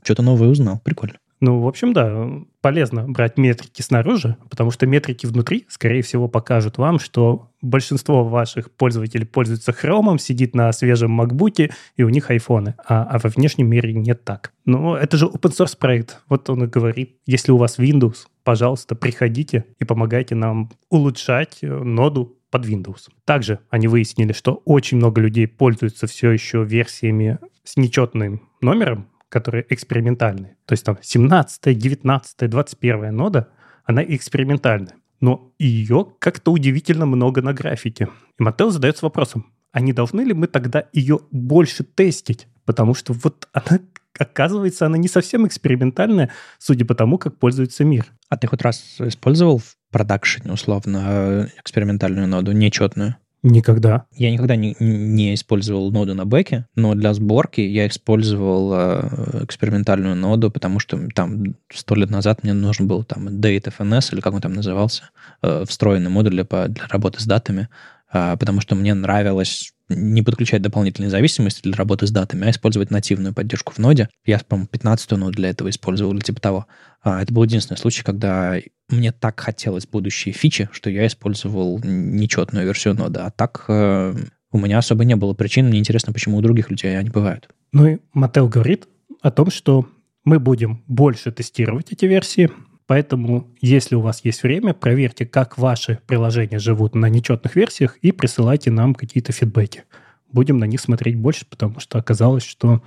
[0.05, 0.81] что-то новое узнал.
[0.85, 1.17] Прикольно.
[1.43, 2.31] Ну, в общем, да,
[2.61, 8.71] полезно брать метрики снаружи, потому что метрики внутри, скорее всего, покажут вам, что большинство ваших
[8.71, 13.69] пользователей пользуются хромом, сидит на свежем MacBook, и у них айфоны, а, а во внешнем
[13.69, 14.53] мире нет так.
[14.67, 16.23] Но это же open source проект.
[16.29, 21.67] Вот он и говорит, если у вас Windows, пожалуйста, приходите и помогайте нам улучшать э,
[21.67, 23.09] ноду под Windows.
[23.25, 29.65] Также они выяснили, что очень много людей пользуются все еще версиями с нечетным номером, которые
[29.71, 30.59] экспериментальные.
[30.67, 33.49] То есть там 17, 19, 21 нода,
[33.85, 34.95] она экспериментальная.
[35.21, 38.09] Но ее как-то удивительно много на графике.
[38.39, 42.47] И Матео задается вопросом, а не должны ли мы тогда ее больше тестить?
[42.67, 43.81] Потому что вот она,
[44.19, 48.05] оказывается, она не совсем экспериментальная, судя по тому, как пользуется мир.
[48.29, 53.17] А ты хоть раз использовал в продакшене, условно, э, экспериментальную ноду, нечетную?
[53.43, 54.07] Никогда.
[54.13, 60.15] Я никогда не, не использовал ноду на бэке, но для сборки я использовал э, экспериментальную
[60.15, 64.41] ноду, потому что там сто лет назад мне нужен был там DateFNS, или как он
[64.41, 65.11] там назывался,
[65.43, 67.69] э, встроенный модуль для, для работы с датами,
[68.13, 72.91] э, потому что мне нравилось не подключать дополнительные зависимости для работы с датами, а использовать
[72.91, 74.09] нативную поддержку в ноде.
[74.25, 76.67] Я, по-моему, 15-ю ноду для этого использовал, типа того.
[77.03, 78.57] А, это был единственный случай, когда
[78.89, 83.27] мне так хотелось будущие фичи, что я использовал нечетную версию нода.
[83.27, 84.15] А так э,
[84.51, 85.69] у меня особо не было причин.
[85.69, 87.49] Мне интересно, почему у других людей они бывают.
[87.73, 88.87] Ну и Мател говорит
[89.21, 89.89] о том, что
[90.25, 92.51] мы будем больше тестировать эти версии,
[92.93, 98.13] Поэтому, если у вас есть время, проверьте, как ваши приложения живут на нечетных версиях и
[98.13, 99.85] присылайте нам какие-то фидбэки.
[100.31, 102.83] Будем на них смотреть больше, потому что оказалось, что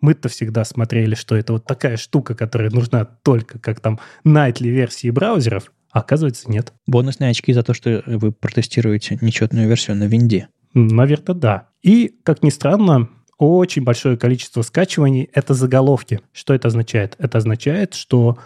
[0.00, 5.10] мы-то всегда смотрели, что это вот такая штука, которая нужна только как там nightly версии
[5.10, 6.72] браузеров, а оказывается нет.
[6.86, 10.48] Бонусные очки за то, что вы протестируете нечетную версию на винде.
[10.72, 11.68] Наверное, да.
[11.82, 16.20] И, как ни странно, очень большое количество скачиваний— это заголовки.
[16.32, 17.14] Что это означает?
[17.18, 18.38] Это означает, что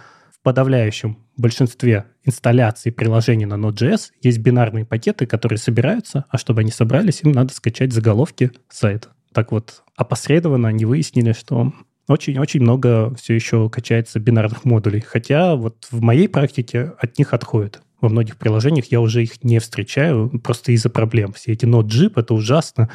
[0.45, 7.22] подавляющем большинстве инсталляций приложений на Node.js есть бинарные пакеты, которые собираются, а чтобы они собрались,
[7.22, 9.09] им надо скачать заголовки сайта.
[9.32, 11.72] Так вот, опосредованно они выяснили, что
[12.07, 15.01] очень-очень много все еще качается бинарных модулей.
[15.01, 17.82] Хотя вот в моей практике от них отходят.
[18.01, 21.32] Во многих приложениях я уже их не встречаю просто из-за проблем.
[21.32, 22.90] Все эти Node.js— это ужасно.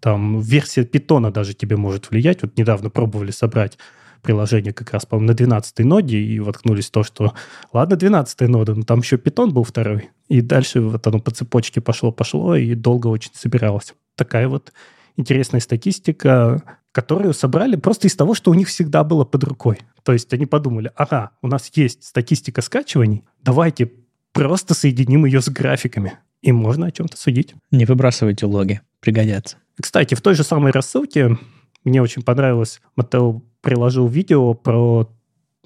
[0.00, 2.42] Там версия питона даже тебе может влиять.
[2.42, 3.78] Вот недавно пробовали собрать
[4.22, 7.34] приложение как раз, по-моему, на 12 ноде и воткнулись в то, что
[7.72, 10.10] ладно, 12 нода, но там еще питон был второй.
[10.28, 13.94] И дальше вот оно по цепочке пошло-пошло и долго очень собиралось.
[14.14, 14.72] Такая вот
[15.16, 16.62] интересная статистика,
[16.92, 19.80] которую собрали просто из того, что у них всегда было под рукой.
[20.02, 23.92] То есть они подумали, ага, у нас есть статистика скачиваний, давайте
[24.32, 26.14] просто соединим ее с графиками.
[26.40, 27.54] И можно о чем-то судить.
[27.72, 29.56] Не выбрасывайте логи, пригодятся.
[29.80, 31.36] Кстати, в той же самой рассылке
[31.84, 35.08] мне очень понравилось, Маттео приложил видео про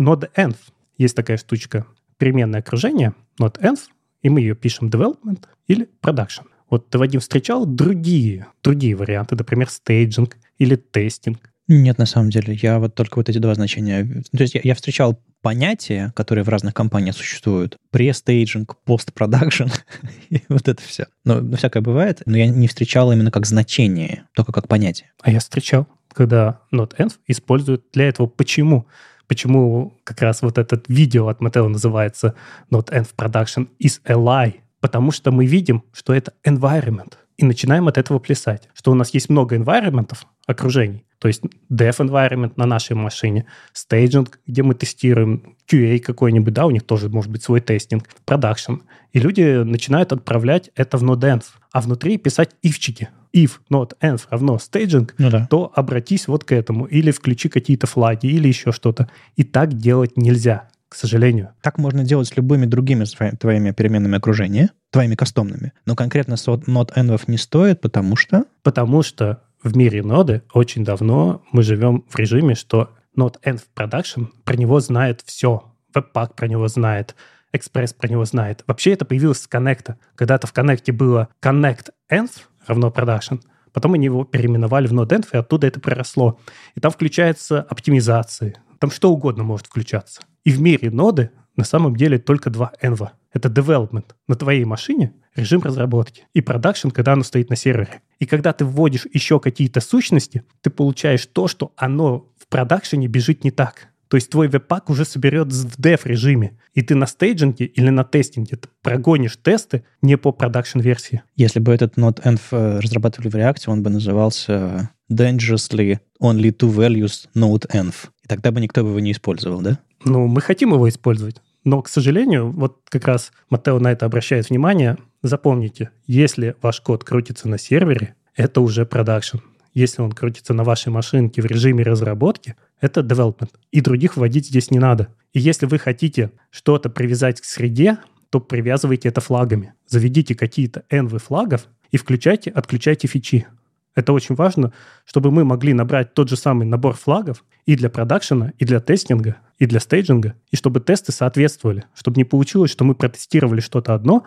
[0.01, 0.57] NODE_ENV.
[0.99, 1.87] Есть такая штучка,
[2.19, 3.79] переменное окружение, NODE_ENV,
[4.23, 6.45] и мы ее пишем development или production.
[6.71, 11.53] Вот ты, Вадим, встречал другие, другие варианты, например, staging или testing?
[11.69, 12.59] Нет, на самом деле.
[12.61, 14.23] Я вот только вот эти два значения.
[14.37, 17.77] То есть я, я встречал понятия, которые в разных компаниях существуют.
[17.91, 19.69] Pre-staging, post-production
[20.31, 21.07] и вот это все.
[21.25, 25.11] Но, но всякое бывает, но я не встречал именно как значение, только как понятие.
[25.21, 28.87] А я встречал, когда NodeEnv используют для этого почему?
[29.27, 32.35] Почему как раз вот этот видео от Mattel называется
[32.71, 34.61] NodeEnv Production is a lie?
[34.81, 38.69] Потому что мы видим, что это environment, и начинаем от этого плясать.
[38.75, 40.13] Что у нас есть много environment,
[40.47, 46.67] окружений, то есть dev environment на нашей машине, staging, где мы тестируем, QA какой-нибудь, да,
[46.67, 48.83] у них тоже может быть свой тестинг, production.
[49.13, 53.09] И люди начинают отправлять это в node.env, а внутри писать ивчики.
[53.35, 55.47] If node.env равно staging, ну да.
[55.49, 59.11] то обратись вот к этому, или включи какие-то флаги, или еще что-то.
[59.37, 61.55] И так делать нельзя к сожалению.
[61.63, 63.07] Так можно делать с любыми другими
[63.37, 65.73] твоими переменными окружения, твоими кастомными.
[65.87, 68.45] Но конкретно с node.env не стоит, потому что...
[68.63, 74.29] Потому что в мире ноды очень давно мы живем в режиме, что Node Env Production
[74.45, 75.73] про него знает все.
[75.95, 77.15] Webpack про него знает,
[77.55, 78.65] Express про него знает.
[78.67, 79.95] Вообще это появилось с Connect.
[80.15, 82.31] Когда-то в Connect было Connect Env
[82.67, 83.41] равно Production,
[83.73, 86.39] потом они его переименовали в NODE_ENV, и оттуда это проросло.
[86.75, 90.23] И там включается оптимизации, там что угодно может включаться.
[90.45, 93.09] И в мире ноды на самом деле только два env.
[93.33, 98.03] Это development на твоей машине, режим разработки, и production, когда оно стоит на сервере.
[98.19, 103.45] И когда ты вводишь еще какие-то сущности, ты получаешь то, что оно в продакшене бежит
[103.45, 103.89] не так.
[104.13, 108.59] То есть твой Webpack уже соберет в dev-режиме, и ты на стейджинге или на тестинге
[108.83, 111.23] прогонишь тесты не по production-версии.
[111.35, 117.27] Если бы этот NODE_ENV э, разрабатывали в React, он бы назывался dangerously only two values
[117.35, 117.95] Node.env.
[118.23, 119.79] И тогда бы никто бы его не использовал, да?
[120.05, 121.41] Ну, мы хотим его использовать.
[121.65, 124.99] Но, к сожалению, вот как раз Матео на это обращает внимание.
[125.23, 129.39] Запомните, если ваш код крутится на сервере, это уже продакшн.
[129.73, 133.51] Если он крутится на вашей машинке в режиме разработки, это development.
[133.71, 135.09] И других вводить здесь не надо.
[135.33, 139.73] И если вы хотите что-то привязать к среде, то привязывайте это флагами.
[139.87, 143.47] Заведите какие-то env флагов и включайте, отключайте фичи.
[143.95, 144.73] Это очень важно,
[145.05, 149.37] чтобы мы могли набрать тот же самый набор флагов и для продакшена, и для тестинга,
[149.59, 154.25] и для стейджинга, и чтобы тесты соответствовали, чтобы не получилось, что мы протестировали что-то одно,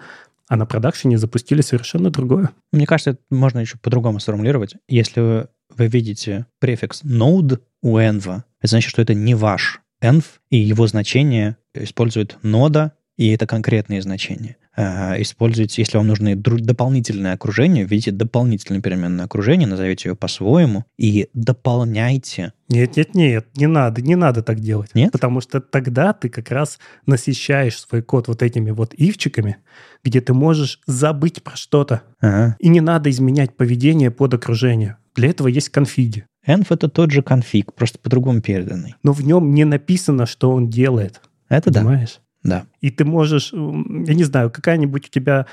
[0.47, 2.51] а на продакшене запустили совершенно другое.
[2.71, 4.75] Мне кажется, это можно еще по-другому сформулировать.
[4.87, 10.57] Если вы, видите префикс node у env, это значит, что это не ваш env, и
[10.57, 14.57] его значение использует нода, и это конкретные значения.
[14.75, 21.29] Э, используйте, если вам нужны дополнительное окружение, введите дополнительное переменное окружение, назовите ее по-своему и
[21.33, 22.51] дополняйте.
[22.67, 24.93] Нет, нет, нет, не надо, не надо так делать.
[24.93, 25.11] Нет?
[25.11, 29.57] Потому что тогда ты как раз насыщаешь свой код вот этими вот ивчиками,
[30.03, 32.01] где ты можешь забыть про что-то.
[32.19, 32.57] Ага.
[32.59, 34.97] И не надо изменять поведение под окружение.
[35.15, 36.25] Для этого есть конфиги.
[36.45, 38.95] Env— это тот же конфиг, просто по-другому переданный.
[39.01, 41.21] Но в нем не написано, что он делает.
[41.49, 42.15] Это Понимаешь?
[42.15, 42.21] да.
[42.45, 42.67] Да.
[42.79, 45.47] И ты можешь, я не знаю, какая-нибудь у тебя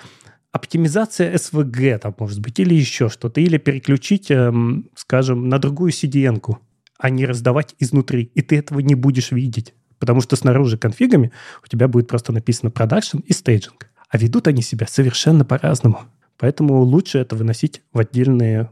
[0.50, 6.58] оптимизация SVG там может быть, или еще что-то, или переключить, эм, скажем, на другую CDN-ку,
[6.98, 8.30] а не раздавать изнутри.
[8.34, 11.32] И ты этого не будешь видеть, потому что снаружи конфигами
[11.64, 13.80] у тебя будет просто написано production и staging.
[14.10, 16.00] А ведут они себя совершенно по-разному.
[16.36, 18.68] Поэтому лучше это выносить в отдельные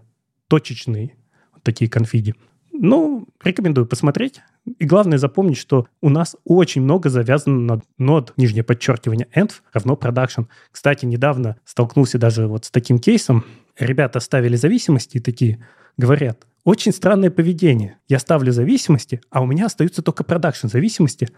[0.50, 1.14] точечные
[1.54, 2.34] вот такие конфиги.
[2.72, 4.40] Ну, рекомендую посмотреть.
[4.78, 9.94] И главное запомнить, что у нас очень много завязано на нод, нижнее подчеркивание, env равно
[9.94, 10.46] production.
[10.72, 13.44] Кстати, недавно столкнулся даже вот с таким кейсом.
[13.78, 15.64] Ребята ставили зависимости и такие
[15.96, 17.98] говорят, очень странное поведение.
[18.08, 21.28] Я ставлю зависимости, а у меня остаются только продакшн зависимости,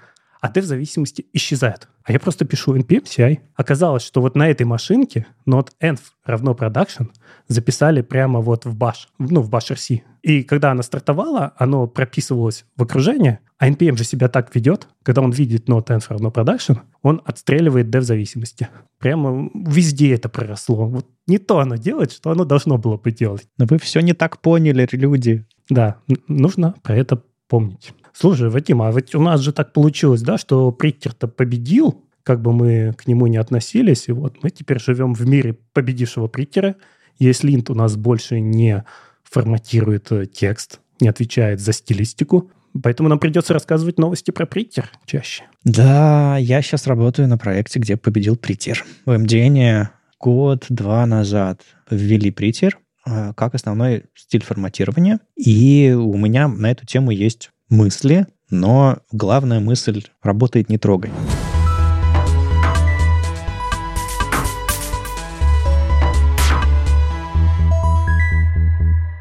[0.43, 1.89] а dev зависимости исчезает.
[2.03, 3.39] А я просто пишу npm CI.
[3.55, 7.11] Оказалось, что вот на этой машинке node env равно production
[7.47, 10.01] записали прямо вот в bash, ну, в bash RC.
[10.23, 15.23] И когда она стартовала, оно прописывалось в окружение, а npm же себя так ведет, когда
[15.23, 18.69] он видит node env равно production, он отстреливает dev зависимости.
[18.99, 20.89] Прямо везде это проросло.
[20.89, 23.47] Вот не то оно делает, что оно должно было бы делать.
[23.59, 25.47] Но вы все не так поняли, люди.
[25.71, 27.95] Да, нужно про это помнить.
[28.13, 32.53] Слушай, Вадим, а ведь у нас же так получилось, да, что Приттер-то победил, как бы
[32.53, 36.77] мы к нему не относились, и вот мы теперь живем в мире победившего Приттера.
[37.19, 38.85] Если линт у нас больше не
[39.25, 42.51] форматирует э, текст, не отвечает за стилистику,
[42.83, 45.45] Поэтому нам придется рассказывать новости про Приттер чаще.
[45.65, 48.85] Да, я сейчас работаю на проекте, где победил Приттер.
[49.05, 49.89] В MDN
[50.19, 51.61] год-два назад
[51.91, 55.21] ввели Приттер, э, как основной стиль форматирования.
[55.37, 61.11] И у меня на эту тему есть мысли, но главная мысль работает не трогай.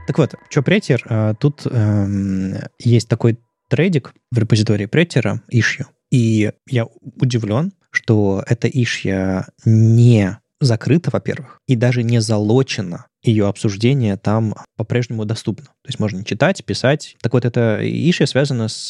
[0.05, 1.05] Так вот, что претер?
[1.09, 3.39] Э, тут эм, есть такой
[3.69, 5.85] трейдик в репозитории претера, issue.
[6.11, 13.05] И я удивлен, что эта ишья не закрыта, во-первых, и даже не залочена.
[13.23, 15.65] Ее обсуждение там по-прежнему доступно.
[15.65, 17.15] То есть можно читать, писать.
[17.21, 18.89] Так вот, эта ишья связана с,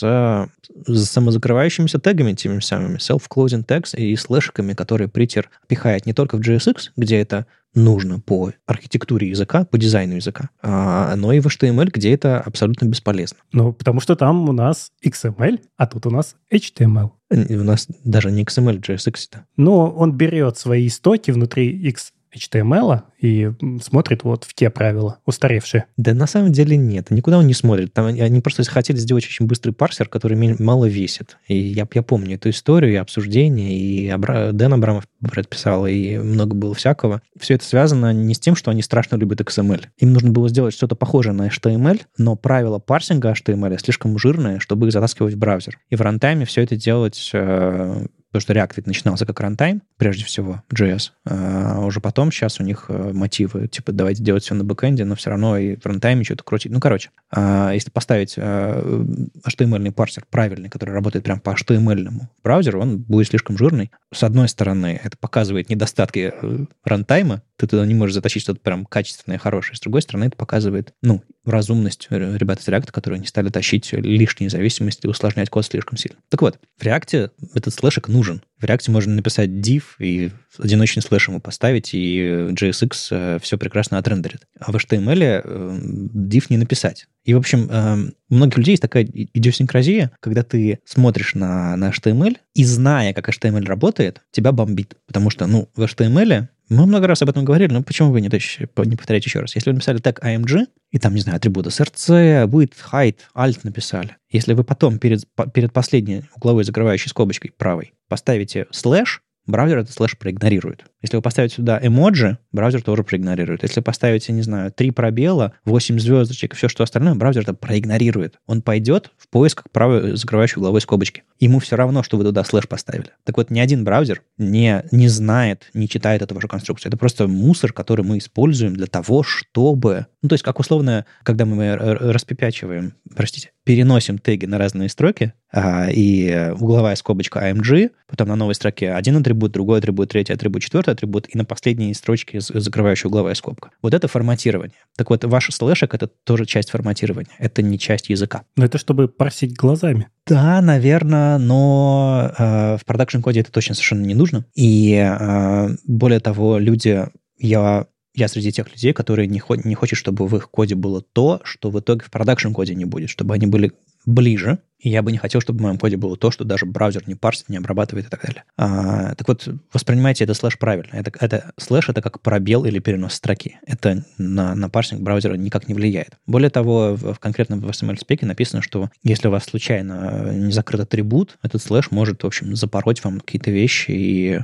[0.87, 6.41] с самозакрывающимися тегами, теми самыми self-closing tags и слэшиками, которые притер пихает не только в
[6.41, 11.89] JSX, где это нужно по архитектуре языка, по дизайну языка, а, но и в HTML,
[11.91, 13.37] где это абсолютно бесполезно.
[13.53, 17.11] Ну, потому что там у нас XML, а тут у нас HTML.
[17.29, 19.39] У нас даже не XML, JSX.
[19.55, 23.51] Но он берет свои истоки внутри X HTML и
[23.81, 25.85] смотрит вот в те правила, устаревшие.
[25.97, 27.93] Да на самом деле нет, никуда он не смотрит.
[27.93, 31.37] Там они просто хотели сделать очень быстрый парсер, который мало весит.
[31.47, 34.51] И я, я помню эту историю, и обсуждение, и Абра...
[34.51, 37.21] Дэн Абрамов предписал, и много было всякого.
[37.39, 39.85] Все это связано не с тем, что они страшно любят XML.
[39.99, 44.87] Им нужно было сделать что-то похожее на HTML, но правила парсинга HTML слишком жирные, чтобы
[44.87, 45.79] их затаскивать в браузер.
[45.89, 50.23] И в рантайме все это делать э, потому что React ведь начинался как runtime, прежде
[50.23, 51.11] всего, JS.
[51.25, 55.15] А уже потом, сейчас у них э, мотивы, типа, давайте делать все на бэкэнде, но
[55.15, 56.71] все равно и в рантайме что-то крутить.
[56.71, 59.03] Ну, короче, а если поставить э,
[59.45, 62.09] HTML парсер правильный, который работает прям по HTML
[62.43, 63.91] браузеру, он будет слишком жирный.
[64.13, 68.85] С одной стороны, это показывает недостатки э, рантайма, ты туда не можешь затащить что-то прям
[68.85, 69.75] качественное, хорошее.
[69.75, 74.49] С другой стороны, это показывает, ну, разумность ребят из React, которые не стали тащить лишние
[74.49, 76.17] зависимости и усложнять код слишком сильно.
[76.29, 78.41] Так вот, в React этот слэшик нужен.
[78.59, 83.99] В React можно написать div и одиночный слэш ему поставить, и JSX э, все прекрасно
[83.99, 84.47] отрендерит.
[84.59, 85.79] А в HTML э,
[86.15, 87.07] div не написать.
[87.23, 91.89] И, в общем, э, у многих людей есть такая идиосинкразия, когда ты смотришь на, на
[91.91, 94.95] HTML и, зная, как HTML работает, тебя бомбит.
[95.05, 98.29] Потому что, ну, в HTML мы много раз об этом говорили, но почему вы не,
[98.29, 99.55] не повторяете еще раз?
[99.55, 104.15] Если вы написали тег IMG, и там, не знаю, атрибуты src, будет height, alt написали.
[104.29, 110.17] Если вы потом перед, перед последней угловой закрывающей скобочкой правой поставите слэш, браузер этот слэш
[110.17, 110.85] проигнорирует.
[111.01, 113.63] Если вы поставите сюда эмоджи, браузер тоже проигнорирует.
[113.63, 118.39] Если поставите, не знаю, три пробела, 8 звездочек и все, что остальное, браузер это проигнорирует.
[118.45, 121.23] Он пойдет в поисках правой закрывающей угловой скобочки.
[121.39, 123.09] Ему все равно, что вы туда слэш поставили.
[123.23, 126.89] Так вот, ни один браузер не, не знает, не читает эту вашу конструкцию.
[126.89, 130.07] Это просто мусор, который мы используем для того, чтобы...
[130.21, 135.89] Ну, то есть, как условно, когда мы распипячиваем, простите, переносим теги на разные строки, а,
[135.91, 140.90] и угловая скобочка AMG, потом на новой строке один атрибут, другой атрибут, третий атрибут, четвертый
[140.91, 143.71] атрибут, и на последней строчке закрывающая угловая скобка.
[143.81, 144.77] Вот это форматирование.
[144.97, 147.31] Так вот, ваш слэшек— это тоже часть форматирования.
[147.39, 148.43] Это не часть языка.
[148.55, 150.07] Но это чтобы парсить глазами.
[150.27, 154.45] Да, наверное, но э, в production-коде это точно совершенно не нужно.
[154.55, 157.05] И э, более того, люди...
[157.37, 161.01] Я я среди тех людей, которые не, хо- не хотят, чтобы в их коде было
[161.01, 163.71] то, что в итоге в production-коде не будет, чтобы они были
[164.05, 167.03] ближе и я бы не хотел, чтобы в моем коде было то, что даже браузер
[167.07, 168.43] не парсит, не обрабатывает и так далее.
[168.57, 170.89] А, так вот, воспринимайте это слэш правильно.
[170.93, 173.59] Это, это слэш это как пробел или перенос строки.
[173.65, 176.17] Это на, на парсинг браузера никак не влияет.
[176.25, 180.81] Более того, в, в конкретном в HTML-спеке написано, что если у вас случайно не закрыт
[180.81, 184.39] атрибут, этот слэш может, в общем, запороть вам какие-то вещи и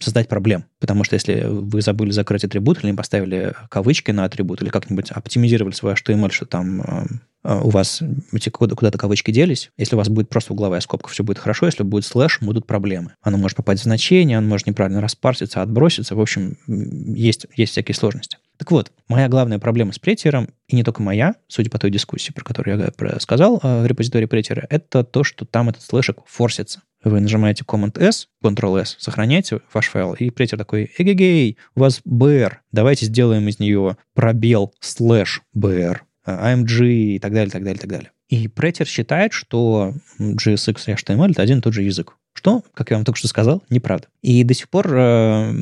[0.00, 0.64] создать проблем.
[0.80, 5.10] Потому что если вы забыли закрыть атрибут или не поставили кавычки на атрибут, или как-нибудь
[5.10, 6.80] оптимизировали свой HTML, что там
[7.44, 11.24] э, у вас эти куда-то кавычки делись, если у вас будет просто угловая скобка, все
[11.24, 11.66] будет хорошо.
[11.66, 13.14] Если будет слэш, будут проблемы.
[13.22, 16.14] Оно может попасть в значение, оно может неправильно распарситься, отброситься.
[16.14, 18.38] В общем, есть, есть всякие сложности.
[18.56, 21.90] Так вот, моя главная проблема с Prettier ом, и не только моя, судя по той
[21.90, 25.82] дискуссии, про которую я сказал э, в репозитории Prettier а, это то, что там этот
[25.82, 26.82] слэшек форсится.
[27.02, 33.06] Вы нажимаете Command-S, Ctrl-S, сохраняете ваш файл, и Prettier такой, эгегей, у вас BR, давайте
[33.06, 38.10] сделаем из нее пробел слэш BR, AMG и так далее, так далее, так далее.
[38.34, 42.16] И Претер считает, что JSX и HTML— это один и тот же язык.
[42.32, 44.08] Что, как я вам только что сказал, неправда.
[44.20, 45.52] И до сих пор э,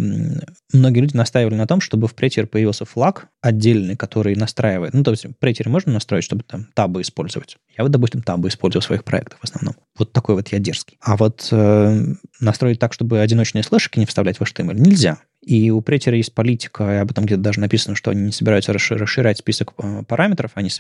[0.73, 4.95] многие люди настаивали на том, чтобы в Претер появился флаг отдельный, который настраивает.
[4.95, 7.59] Ну, то есть в можно настроить, чтобы там табы использовать.
[7.77, 9.75] Я вот, допустим, табы использую в своих проектах в основном.
[9.99, 10.97] Вот такой вот я дерзкий.
[11.03, 12.05] А вот э,
[12.41, 15.19] настроить так, чтобы одиночные слэшики не вставлять в HTML нельзя.
[15.43, 18.73] И у Претера есть политика, и об этом где-то даже написано, что они не собираются
[18.73, 20.71] расширять список э, параметров, они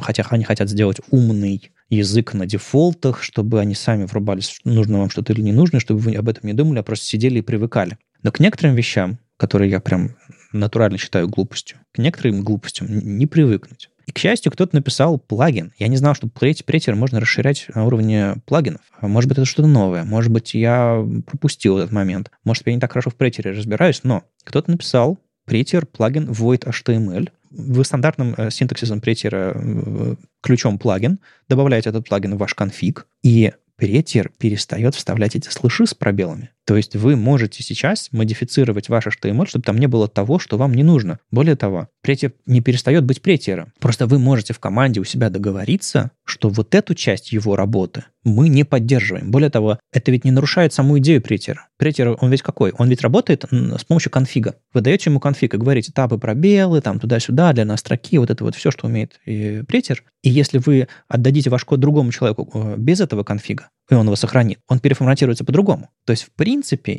[0.00, 5.32] хотя они хотят сделать умный язык на дефолтах, чтобы они сами врубались, нужно вам что-то
[5.32, 7.98] или не нужно, чтобы вы об этом не думали, а просто сидели и привыкали.
[8.22, 10.16] Но к некоторым вещам, которые я прям
[10.52, 11.78] натурально считаю глупостью.
[11.92, 13.88] К некоторым глупостям не привыкнуть.
[14.06, 15.72] И, к счастью, кто-то написал плагин.
[15.78, 18.80] Я не знал, что претер можно расширять на уровне плагинов.
[19.00, 20.04] Может быть, это что-то новое.
[20.04, 22.30] Может быть, я пропустил этот момент.
[22.44, 27.30] Может, я не так хорошо в претере разбираюсь, но кто-то написал претер плагин void HTML.
[27.54, 33.52] Вы стандартным э, синтаксисом претера э, ключом плагин добавляете этот плагин в ваш конфиг, и
[33.76, 36.50] претер перестает вставлять эти слыши с пробелами.
[36.66, 40.74] То есть вы можете сейчас модифицировать ваш HTML, чтобы там не было того, что вам
[40.74, 41.18] не нужно.
[41.30, 43.72] Более того, претер не перестает быть претером.
[43.80, 48.48] Просто вы можете в команде у себя договориться, что вот эту часть его работы мы
[48.48, 49.30] не поддерживаем.
[49.30, 51.66] Более того, это ведь не нарушает саму идею претера.
[51.76, 52.72] Претер, он ведь какой?
[52.78, 54.54] Он ведь работает с помощью конфига.
[54.72, 58.44] Вы даете ему конфиг и говорите этапы, пробелы, там туда-сюда, для нас строки, вот это
[58.44, 60.04] вот все, что умеет и претер.
[60.22, 64.16] И если вы отдадите ваш код другому человеку э, без этого конфига, и он его
[64.16, 65.90] сохранит, он переформатируется по-другому.
[66.06, 66.51] То есть, в принципе,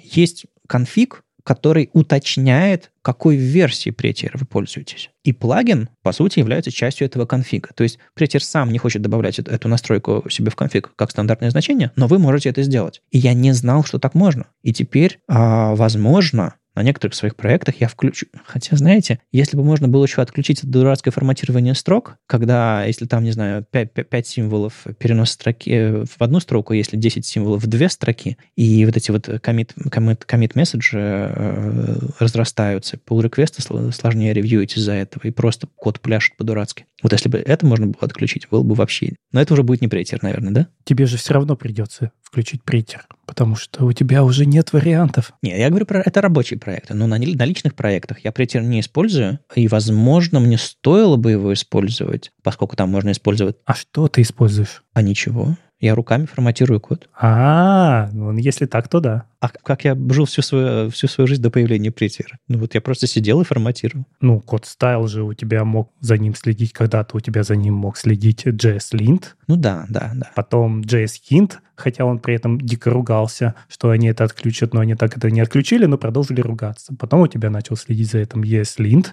[0.03, 5.11] есть конфиг, который уточняет, какой версии претера вы пользуетесь.
[5.23, 7.69] И плагин, по сути, является частью этого конфига.
[7.75, 11.91] То есть претер сам не хочет добавлять эту настройку себе в конфиг как стандартное значение,
[11.95, 13.01] но вы можете это сделать.
[13.11, 14.47] И я не знал, что так можно.
[14.61, 18.25] И теперь, а, возможно, на некоторых своих проектах я включу...
[18.45, 23.23] Хотя, знаете, если бы можно было еще отключить это дурацкое форматирование строк, когда, если там,
[23.23, 27.63] не знаю, 5, 5, 5 символов перенос строки э, в одну строку, если 10 символов
[27.63, 33.61] в две строки, и вот эти вот commit, commit, commit message э, разрастаются, pull реквесты
[33.61, 36.85] сложнее ревьюить из-за этого, и просто код пляшет по-дурацки.
[37.03, 39.13] Вот если бы это можно было отключить, было бы вообще...
[39.31, 40.67] Но это уже будет не претер, наверное, да?
[40.85, 45.33] Тебе же все равно придется включить претер, потому что у тебя уже нет вариантов.
[45.43, 49.39] Не, я говорю про это рабочие проекты, но на, личных проектах я претер не использую,
[49.55, 53.57] и, возможно, мне стоило бы его использовать, поскольку там можно использовать...
[53.65, 54.83] А что ты используешь?
[54.93, 55.55] А ничего.
[55.83, 57.09] Я руками форматирую код.
[57.19, 59.25] А, ну если так, то да.
[59.41, 62.37] А как я жил всю свою, всю свою жизнь до появления претера?
[62.47, 64.05] Ну вот я просто сидел и форматировал.
[64.21, 67.73] Ну, код стайл же у тебя мог за ним следить, когда-то у тебя за ним
[67.73, 69.23] мог следить JS-Lint.
[69.47, 70.31] Ну да, да, да.
[70.35, 75.17] Потом JS-Hint, хотя он при этом дико ругался, что они это отключат, но они так
[75.17, 76.93] это не отключили, но продолжили ругаться.
[76.97, 79.07] Потом у тебя начал следить за этим ESLint,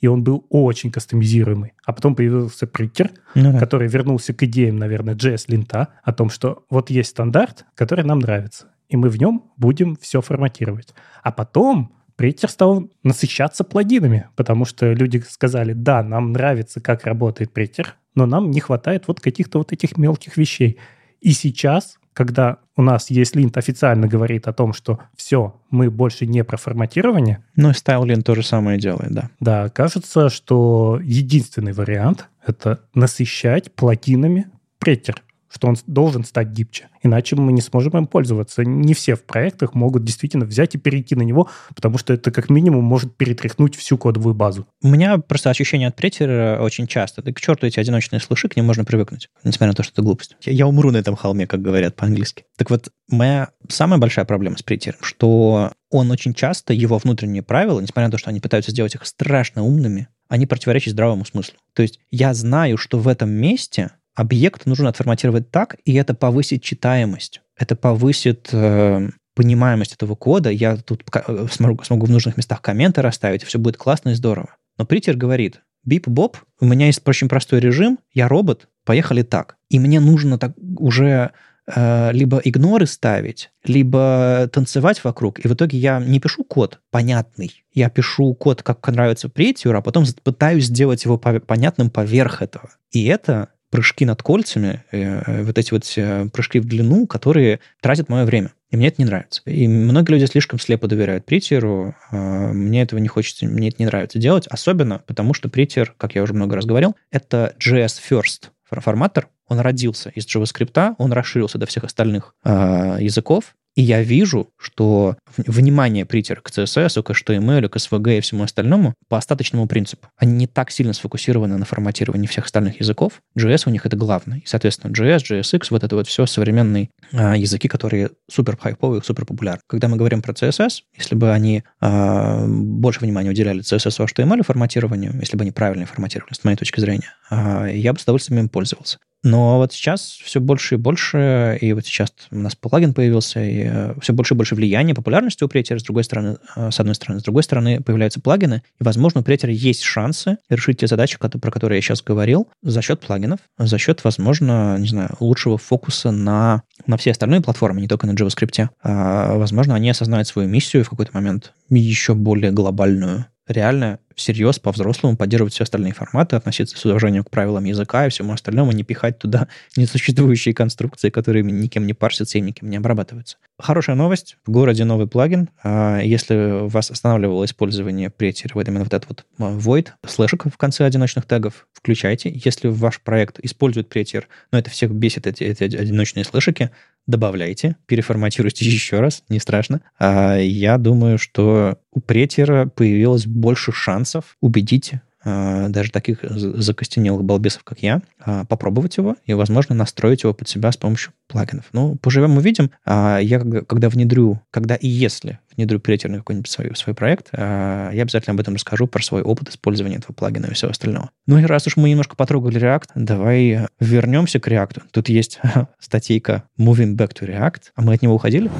[0.00, 1.72] и он был очень кастомизируемый.
[1.84, 3.58] А потом появился притер, ну, да.
[3.58, 8.66] который вернулся к идеям, наверное, JS-линта, о том, что вот есть стандарт, который нам нравится,
[8.88, 10.94] и мы в нем будем все форматировать.
[11.22, 17.52] А потом Претер стал насыщаться плагинами, потому что люди сказали, да, нам нравится, как работает
[17.52, 20.78] Претер, но нам не хватает вот каких-то вот этих мелких вещей.
[21.20, 26.26] И сейчас, когда у нас есть линт официально говорит о том, что все, мы больше
[26.26, 27.44] не про форматирование.
[27.56, 29.30] Ну и StyleLint то же самое делает, да.
[29.40, 34.46] Да, кажется, что единственный вариант— это насыщать плагинами
[34.78, 35.23] претер
[35.54, 36.88] что он должен стать гибче.
[37.02, 38.64] Иначе мы не сможем им пользоваться.
[38.64, 42.50] Не все в проектах могут действительно взять и перейти на него, потому что это как
[42.50, 44.66] минимум может перетряхнуть всю кодовую базу.
[44.82, 47.22] У меня просто ощущение от претера очень часто.
[47.22, 50.02] Да к черту эти одиночные слыши, к ним можно привыкнуть, несмотря на то, что это
[50.02, 50.36] глупость.
[50.42, 52.44] Я, я умру на этом холме, как говорят по-английски.
[52.56, 57.78] Так вот, моя самая большая проблема с претером, что он очень часто, его внутренние правила,
[57.78, 61.54] несмотря на то, что они пытаются сделать их страшно умными, они противоречат здравому смыслу.
[61.74, 66.62] То есть я знаю, что в этом месте объект нужно отформатировать так, и это повысит
[66.62, 67.42] читаемость.
[67.56, 70.50] Это повысит э, понимаемость этого кода.
[70.50, 74.56] Я тут э, смогу, смогу в нужных местах комменты расставить, все будет классно и здорово.
[74.78, 79.56] Но Притер говорит, бип-боп, у меня есть очень простой режим, я робот, поехали так.
[79.68, 81.32] И мне нужно так уже
[81.66, 85.44] э, либо игноры ставить, либо танцевать вокруг.
[85.44, 87.64] И в итоге я не пишу код понятный.
[87.72, 92.70] Я пишу код, как нравится Претиору, а потом пытаюсь сделать его понятным поверх этого.
[92.90, 98.24] И это прыжки над кольцами, э, вот эти вот прыжки в длину, которые тратят мое
[98.24, 98.52] время.
[98.70, 99.42] И мне это не нравится.
[99.46, 101.96] И многие люди слишком слепо доверяют притеру.
[102.12, 104.46] А мне этого не хочется, мне это не нравится делать.
[104.46, 109.26] Особенно потому, что притер, как я уже много раз говорил, это JS First форматор.
[109.48, 115.16] Он родился из JavaScript, он расширился до всех остальных э, языков, и я вижу, что
[115.36, 120.08] внимание притер к CSS, к HTML, к SVG и всему остальному по остаточному принципу.
[120.16, 123.20] Они не так сильно сфокусированы на форматировании всех остальных языков.
[123.38, 124.38] JS у них это главное.
[124.38, 129.24] И, соответственно, JS, JSX, вот это вот все современные а, языки, которые супер хайповые, супер
[129.24, 129.60] популярны.
[129.66, 135.14] Когда мы говорим про CSS, если бы они а, больше внимания уделяли CSS, HTML форматированию,
[135.20, 138.48] если бы они правильно форматировали, с моей точки зрения, а, я бы с удовольствием им
[138.48, 138.98] пользовался.
[139.24, 143.64] Но вот сейчас все больше и больше, и вот сейчас у нас плагин появился, и
[143.64, 146.94] э, все больше и больше влияния, популярности у Претера, с другой стороны, э, с одной
[146.94, 147.20] стороны.
[147.20, 151.50] С другой стороны, появляются плагины, и, возможно, у Претера есть шансы решить те задачи, про
[151.50, 156.62] которые я сейчас говорил, за счет плагинов, за счет, возможно, не знаю, лучшего фокуса на,
[156.86, 158.68] на все остальные платформы, не только на JavaScript.
[158.82, 165.16] А, возможно, они осознают свою миссию в какой-то момент еще более глобальную, реально всерьез, по-взрослому
[165.16, 169.18] поддерживать все остальные форматы, относиться с уважением к правилам языка и всему остальному, не пихать
[169.18, 173.36] туда несуществующие конструкции, которые никем не парсятся и никем не обрабатываются.
[173.58, 174.36] Хорошая новость.
[174.44, 175.48] В городе новый плагин.
[175.62, 180.56] А, если вас останавливало использование претер, вот именно вот этот вот а, void, слэшек в
[180.56, 182.32] конце одиночных тегов, включайте.
[182.44, 186.70] Если ваш проект использует претер, но это всех бесит, эти, эти одиночные слэшики,
[187.06, 189.82] добавляйте, переформатируйте еще раз, не страшно.
[189.98, 194.03] А я думаю, что у претера появилось больше шансов
[194.40, 194.94] убедить
[195.24, 200.48] а, даже таких закостенелых балбесов, как я, а, попробовать его и, возможно, настроить его под
[200.48, 201.64] себя с помощью плагинов.
[201.72, 202.70] Ну, поживем, увидим.
[202.84, 208.34] А, я, когда внедрю, когда и если внедрю на какой-нибудь свой, свой проект, я обязательно
[208.34, 211.10] об этом расскажу, про свой опыт использования этого плагина и всего остального.
[211.26, 214.82] Ну и раз уж мы немножко потрогали React, давай вернемся к React.
[214.90, 215.38] Тут есть
[215.78, 218.50] статейка Moving Back to React, а мы от него уходили?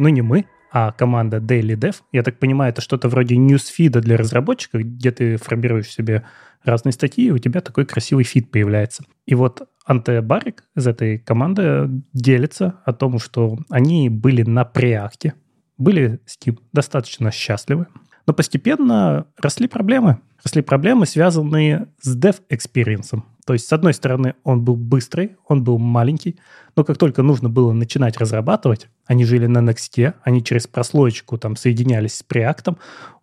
[0.00, 1.96] Ну не мы, а команда Daily Dev.
[2.10, 6.24] Я так понимаю, это что-то вроде newsfeed а для разработчиков, где ты формируешь себе
[6.64, 9.04] разные статьи, и у тебя такой красивый feed появляется.
[9.26, 15.16] И вот Анте Барик из этой команды делится о том, что они были на Preact
[15.16, 15.34] е,
[15.76, 17.86] были с ним достаточно счастливы,
[18.26, 20.20] но постепенно росли проблемы.
[20.42, 23.24] Росли проблемы, связанные с dev-experience ом.
[23.50, 26.38] То есть, с одной стороны, он был быстрый, он был маленький,
[26.76, 31.56] но как только нужно было начинать разрабатывать, они жили на Next, они через прослоечку там
[31.56, 32.78] соединялись с Preact,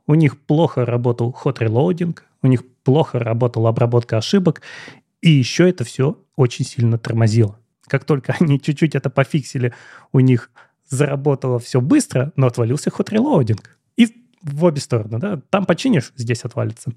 [0.05, 4.61] у них плохо работал hot reloading, у них плохо работала обработка ошибок,
[5.21, 7.57] и еще это все очень сильно тормозило.
[7.85, 9.73] Как только они чуть-чуть это пофиксили,
[10.11, 10.51] у них
[10.89, 13.61] заработало все быстро, но отвалился hot reloading.
[13.95, 16.91] И в обе стороны, да, там починишь, здесь отвалится.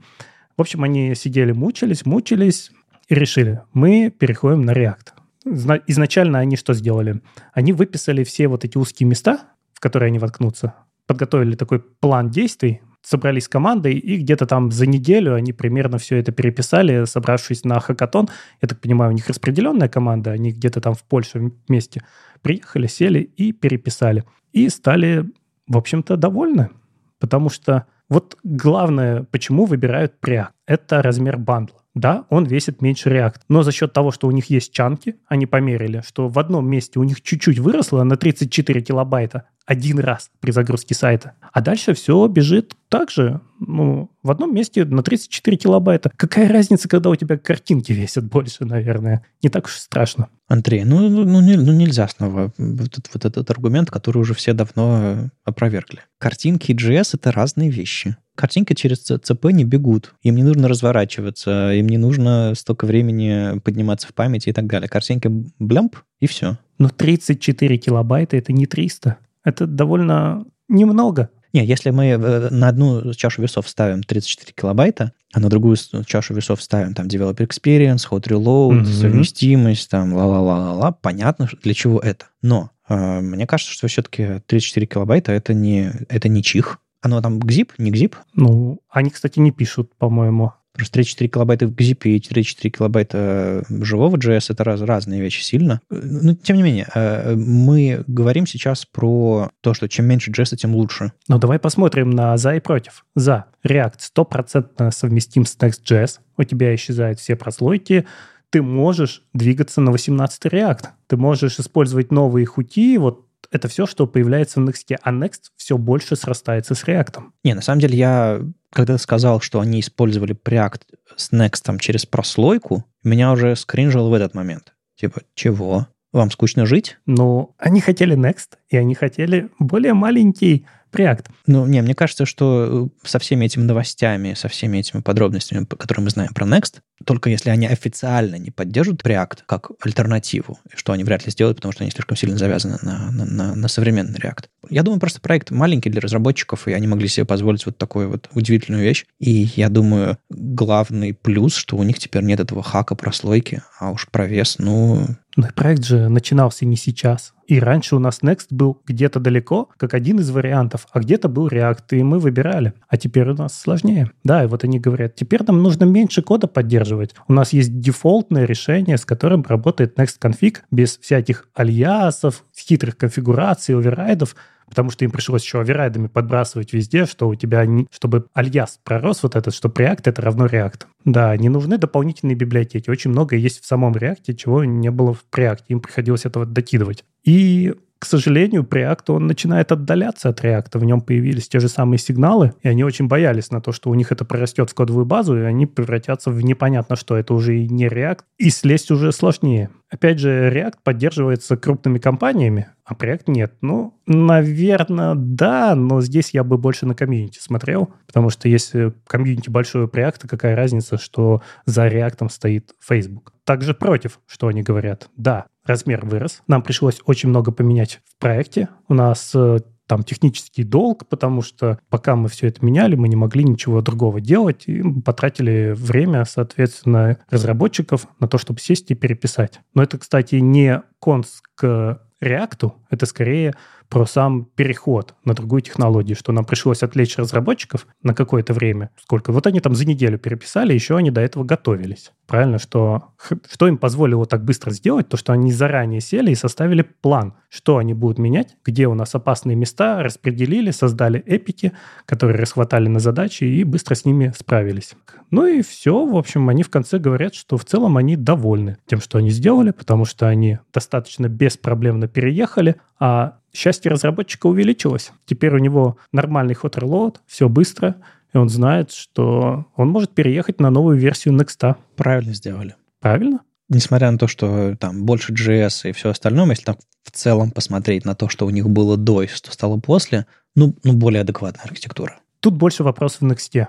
[0.56, 2.72] В общем, они сидели, мучились, мучились,
[3.10, 5.80] и решили, мы переходим на React.
[5.88, 7.20] Изначально они что сделали?
[7.52, 9.40] Они выписали все вот эти узкие места,
[9.74, 10.74] в которые они воткнутся,
[11.06, 16.30] подготовили такой план действий, собрались командой, и где-то там за неделю они примерно все это
[16.30, 18.28] переписали, собравшись на хакатон.
[18.62, 22.04] Я так понимаю, у них распределенная команда, они где-то там в Польше вместе
[22.42, 24.24] приехали, сели и переписали.
[24.52, 25.28] И стали,
[25.66, 26.70] в общем-то, довольны,
[27.18, 31.79] потому что вот главное, почему выбирают Preact, это размер бандла.
[32.00, 35.44] Да, он весит меньше React, но за счет того, что у них есть чанки, они
[35.44, 40.50] померили, что в одном месте у них чуть-чуть выросло на 34 килобайта один раз при
[40.50, 46.10] загрузке сайта, а дальше все бежит также, ну, в одном месте на 34 килобайта.
[46.16, 49.24] Какая разница, когда у тебя картинки весят больше, наверное?
[49.44, 50.28] Не так уж страшно.
[50.48, 54.54] Андрей, ну, ну, ну, не, ну нельзя снова вот, вот этот аргумент, который уже все
[54.54, 56.00] давно опровергли.
[56.18, 60.14] Картинки и JS— это разные вещи картинки через ЦП не бегут.
[60.22, 64.88] Им не нужно разворачиваться, им не нужно столько времени подниматься в памяти и так далее.
[64.88, 66.56] Картинки блямп, и все.
[66.78, 69.18] Но 34 килобайта— это не 300.
[69.44, 71.30] Это довольно немного.
[71.52, 75.76] Не, если мы э, на одну чашу весов ставим 34 килобайта, а на другую
[76.06, 78.84] чашу весов ставим там developer experience, hot reload, mm-hmm.
[78.84, 82.26] совместимость, там ла-ла-ла-ла-ла, понятно, для чего это.
[82.40, 87.38] Но э, мне кажется, что все-таки 34 килобайта это не, это не чих, оно там
[87.38, 88.14] GZIP, не GZIP?
[88.34, 90.52] Ну, они, кстати, не пишут, по-моему.
[90.80, 95.82] Просто 34 килобайта в GZIP и 34 килобайта живого JS— это раз, разные вещи сильно.
[95.90, 100.56] Но, ну, тем не менее, э, мы говорим сейчас про то, что чем меньше JS,
[100.56, 101.12] тем лучше.
[101.28, 103.04] Ну, давай посмотрим на за и против.
[103.14, 103.44] За.
[103.62, 106.20] React стопроцентно совместим с Next.js.
[106.38, 108.06] У тебя исчезают все прослойки,
[108.48, 110.86] ты можешь двигаться на 18 React.
[111.08, 115.76] Ты можешь использовать новые хуки, вот это все, что появляется в Next, а Next все
[115.76, 117.22] больше срастается с React.
[117.44, 118.40] Не, на самом деле я,
[118.72, 120.82] когда сказал, что они использовали React
[121.16, 124.74] с Next через прослойку, меня уже скринжило в этот момент.
[124.96, 125.88] Типа, чего?
[126.12, 126.98] Вам скучно жить?
[127.06, 131.26] Ну, они хотели Next, и они хотели более маленький Preact.
[131.46, 136.04] Ну, не, мне кажется, что э, со всеми этими новостями, со всеми этими подробностями, которые
[136.04, 141.04] мы знаем про Next, только если они официально не поддержат React как альтернативу, что они
[141.04, 144.44] вряд ли сделают, потому что они слишком сильно завязаны на, на, на, на современный React.
[144.68, 148.28] Я думаю, просто проект маленький для разработчиков, и они могли себе позволить вот такую вот
[148.34, 149.06] удивительную вещь.
[149.18, 154.08] И я думаю, главный плюс, что у них теперь нет этого хака прослойки, а уж
[154.08, 157.32] про вес, ну, но проект же начинался не сейчас.
[157.50, 161.48] И раньше у нас Next был где-то далеко, как один из вариантов, а где-то был
[161.48, 162.74] React, и мы выбирали.
[162.86, 164.12] А теперь у нас сложнее.
[164.22, 167.16] Да, и вот они говорят, теперь нам нужно меньше кода поддерживать.
[167.26, 173.74] У нас есть дефолтное решение, с которым работает Next Config без всяких альясов, хитрых конфигураций,
[173.74, 174.36] оверрайдов.
[174.70, 179.22] Потому что им пришлось еще оверрайдами подбрасывать везде, что у тебя, не, чтобы альяс пророс
[179.22, 180.86] вот этот, что React это равно React.
[181.04, 182.88] Да, не нужны дополнительные библиотеки.
[182.88, 185.64] Очень много есть в самом React, чего не было в React.
[185.68, 187.04] Им приходилось этого докидывать.
[187.24, 190.78] И к сожалению, Preact, он начинает отдаляться от React.
[190.78, 193.94] В нем появились те же самые сигналы, и они очень боялись на то, что у
[193.94, 197.18] них это прорастет в кодовую базу, и они превратятся в непонятно что.
[197.18, 199.68] Это уже и не React, и слезть уже сложнее.
[199.90, 203.52] Опять же, React поддерживается крупными компаниями, а Preact нет.
[203.60, 209.50] Ну, наверное, да, но здесь я бы больше на комьюнити смотрел, потому что если комьюнити
[209.50, 213.34] большое Preact, какая разница, что за React стоит Facebook.
[213.44, 215.10] Также против, что они говорят.
[215.16, 216.42] Да, размер вырос.
[216.46, 218.68] Нам пришлось очень много поменять в проекте.
[218.88, 223.16] У нас э, там технический долг, потому что пока мы все это меняли, мы не
[223.16, 229.60] могли ничего другого делать, и потратили время, соответственно, разработчиков на то, чтобы сесть и переписать.
[229.74, 233.54] Но это, кстати, не конс к React, это скорее
[233.90, 238.90] про сам переход на другую технологию, что нам пришлось отвлечь разработчиков на какое-то время.
[239.02, 239.32] Сколько?
[239.32, 242.12] Вот они там за неделю переписали, еще они до этого готовились.
[242.28, 243.08] Правильно, что,
[243.50, 247.78] что им позволило так быстро сделать, то, что они заранее сели и составили план, что
[247.78, 251.72] они будут менять, где у нас опасные места, распределили, создали эпики,
[252.06, 254.94] которые расхватали на задачи и быстро с ними справились.
[255.32, 259.00] Ну и все, в общем, они в конце говорят, что в целом они довольны тем,
[259.00, 265.12] что они сделали, потому что они достаточно беспроблемно переехали, а счастье разработчика увеличилось.
[265.26, 267.96] Теперь у него нормальный hot reload, все быстро,
[268.32, 271.76] и он знает, что он может переехать на новую версию Next.
[271.96, 272.76] Правильно сделали.
[273.00, 273.40] Правильно?
[273.68, 278.04] Несмотря на то, что там больше JS и все остальное, если там в целом посмотреть
[278.04, 281.64] на то, что у них было до и что стало после, ну, ну более адекватная
[281.64, 282.18] архитектура.
[282.40, 283.66] Тут больше вопросов в Next.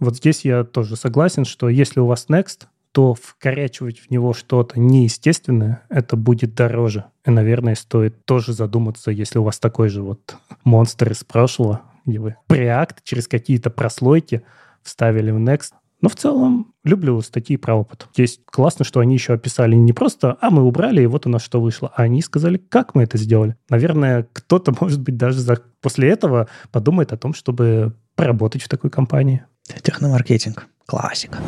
[0.00, 4.78] Вот здесь я тоже согласен, что если у вас Next, то вкорячивать в него что-то
[4.78, 7.06] неестественное, это будет дороже.
[7.26, 12.20] И, наверное, стоит тоже задуматься, если у вас такой же вот монстр из прошлого, где
[12.20, 14.42] вы Preact через какие-то прослойки
[14.84, 15.72] вставили в Next.
[16.02, 18.06] Но в целом люблю статьи про опыт.
[18.14, 21.42] Здесь классно, что они еще описали не просто «а, мы убрали, и вот у нас
[21.42, 23.56] что вышло», а они сказали, как мы это сделали.
[23.70, 25.60] Наверное, кто-то, может быть, даже за...
[25.80, 29.44] после этого подумает о том, чтобы поработать в такой компании.
[29.82, 30.68] Техномаркетинг.
[30.86, 31.38] Классика.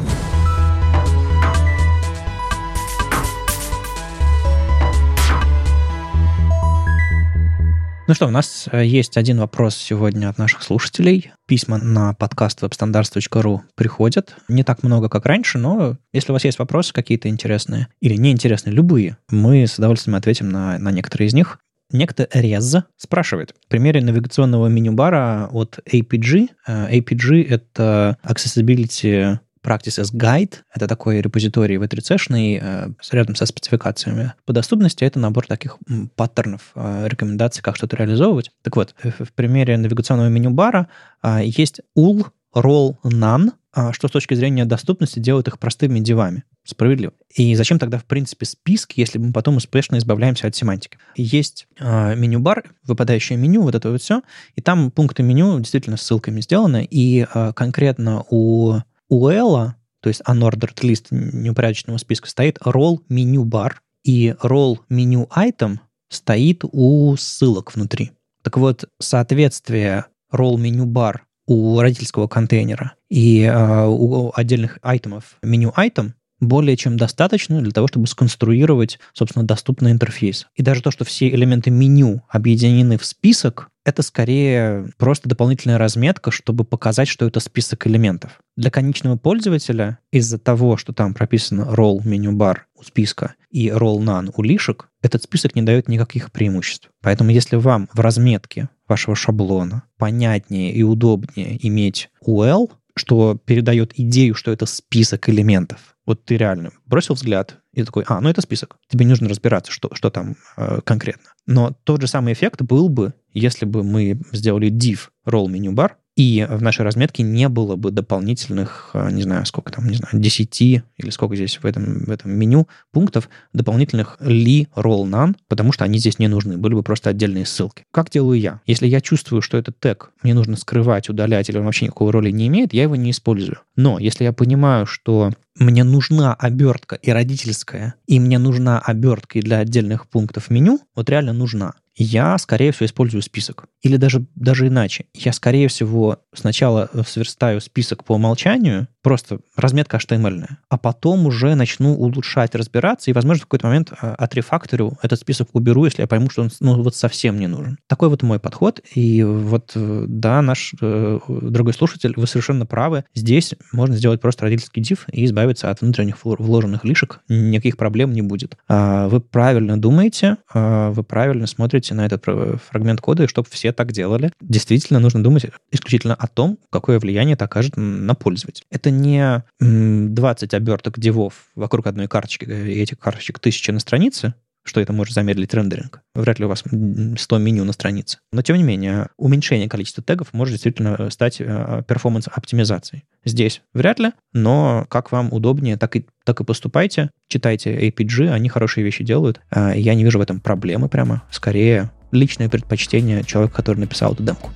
[8.09, 11.33] Ну что, у нас э, есть один вопрос сегодня от наших слушателей.
[11.47, 14.37] Письма на подкаст webstandards.ru приходят.
[14.47, 18.73] Не так много, как раньше, но если у вас есть вопросы какие-то интересные или неинтересные,
[18.73, 21.59] любые, мы с удовольствием ответим на, на некоторые из них.
[21.91, 23.57] Некто Рез спрашивает.
[23.65, 26.51] В примере навигационного меню-бара от APG.
[26.69, 30.55] Э, APG— это Accessibility Practices Guide.
[30.73, 34.33] Это такой репозиторий v 3 э, рядом со спецификациями.
[34.45, 35.79] По доступности это набор таких
[36.15, 38.53] паттернов, э, рекомендаций, как что-то реализовывать.
[38.63, 40.89] Так вот, в примере навигационного меню бара
[41.23, 46.45] э, есть ul roll none, э, что с точки зрения доступности делает их простыми девами.
[46.65, 47.13] Справедливо.
[47.35, 50.99] И зачем тогда, в принципе, список, если мы потом успешно избавляемся от семантики?
[51.15, 54.23] Есть э, меню-бар, выпадающее меню, вот это вот все,
[54.57, 58.79] и там пункты меню действительно ссылками сделаны, и э, конкретно у
[59.09, 63.75] у Элла, то есть unordered list неупорядоченного списка, стоит role menu bar,
[64.05, 65.79] и role menu item
[66.09, 68.13] стоит у ссылок внутри.
[68.43, 75.73] Так вот, соответствие role menu bar у родительского контейнера и э, у отдельных айтемов меню
[75.77, 80.47] item более чем достаточно для того, чтобы сконструировать, собственно, доступный интерфейс.
[80.55, 86.33] И даже то, что все элементы меню объединены в список, это скорее просто дополнительная разметка,
[86.33, 88.41] чтобы показать, что это список элементов.
[88.57, 94.01] Для конечного пользователя из-за того, что там прописано role меню бар у списка и role
[94.01, 96.91] none у лишек, этот список не дает никаких преимуществ.
[97.01, 104.35] Поэтому если вам в разметке вашего шаблона понятнее и удобнее иметь UL, что передает идею,
[104.35, 108.79] что это список элементов, вот ты реально бросил взгляд и такой, а, ну это список.
[108.89, 111.31] Тебе не нужно разбираться, что, что там э, конкретно.
[111.47, 115.93] Но тот же самый эффект был бы, если бы мы сделали div roll menu bar,
[116.17, 120.19] и в нашей разметке не было бы дополнительных, э, не знаю, сколько там, не знаю,
[120.19, 125.73] 10 или сколько здесь в этом, в этом меню пунктов дополнительных li, roll, none, потому
[125.73, 127.85] что они здесь не нужны, были бы просто отдельные ссылки.
[127.93, 128.61] Как делаю я?
[128.67, 132.31] Если я чувствую, что этот тег мне нужно скрывать, удалять, или он вообще никакой роли
[132.31, 133.59] не имеет, я его не использую.
[133.77, 139.43] Но если я понимаю, что мне нужна обертка и родительская, и мне нужна обертка и
[139.43, 143.65] для отдельных пунктов меню, вот реально нужна, я, скорее всего, использую список.
[143.81, 145.07] Или даже, даже иначе.
[145.15, 151.95] Я, скорее всего, сначала сверстаю список по умолчанию, просто разметка HTML, а потом уже начну
[151.95, 156.29] улучшать, разбираться, и, возможно, в какой-то момент а, отрефакторю этот список уберу, если я пойму,
[156.29, 157.79] что он ну, вот совсем не нужен.
[157.87, 158.81] Такой вот мой подход.
[158.95, 163.05] И вот, э, да, наш э, дорогой слушатель, вы совершенно правы.
[163.15, 167.21] Здесь можно сделать просто родительский div и избавиться от внутренних вложенных лишек.
[167.29, 168.57] Никаких проблем не будет.
[168.69, 173.73] А, вы правильно думаете, а, вы правильно смотрите на этот фрагмент кода, и чтобы все
[173.73, 174.33] так делали.
[174.41, 178.65] Действительно, нужно думать исключительно о том, какое влияние это окажет на пользователя.
[178.71, 184.35] Это не 20 оберток дивов вокруг одной карточки, и этих карточек тысячи на странице,
[184.67, 186.03] что это может замедлить рендеринг.
[186.15, 188.19] Вряд ли у вас 100 меню на странице.
[188.33, 193.05] Но, тем не менее, уменьшение количества тегов может действительно стать э, перформанс-оптимизацией.
[193.25, 197.11] Здесь вряд ли, но как вам удобнее, так и, так и поступайте.
[197.29, 199.41] Читайте APG, они хорошие вещи делают.
[199.51, 201.23] А, я не вижу в этом проблемы прямо.
[201.31, 204.51] Скорее, личное предпочтение человека, который написал эту демку.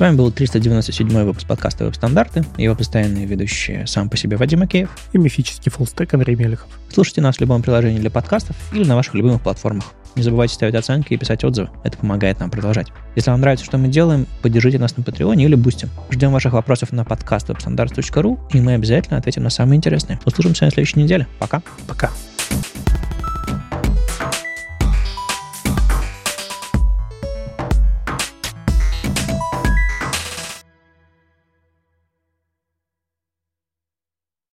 [0.00, 4.62] С вами был 397 выпуск подкаста «Веб-стандарты» и его постоянные ведущие сам по себе Вадим
[4.62, 6.68] Макеев и мифический fullstack Андрей Мелехов.
[6.90, 9.84] Слушайте нас в любом приложении для подкастов или на ваших любимых платформах.
[10.16, 11.68] Не забывайте ставить оценки и писать отзывы.
[11.84, 12.86] Это помогает нам продолжать.
[13.14, 15.86] Если вам нравится, что мы делаем, поддержите нас на Patreon е или Boosty.
[16.10, 20.18] Ждем ваших вопросов на подкаст и мы обязательно ответим на самые интересные.
[20.24, 21.26] Услышимся на следующей неделе.
[21.38, 21.60] Пока.
[21.86, 22.08] Пока.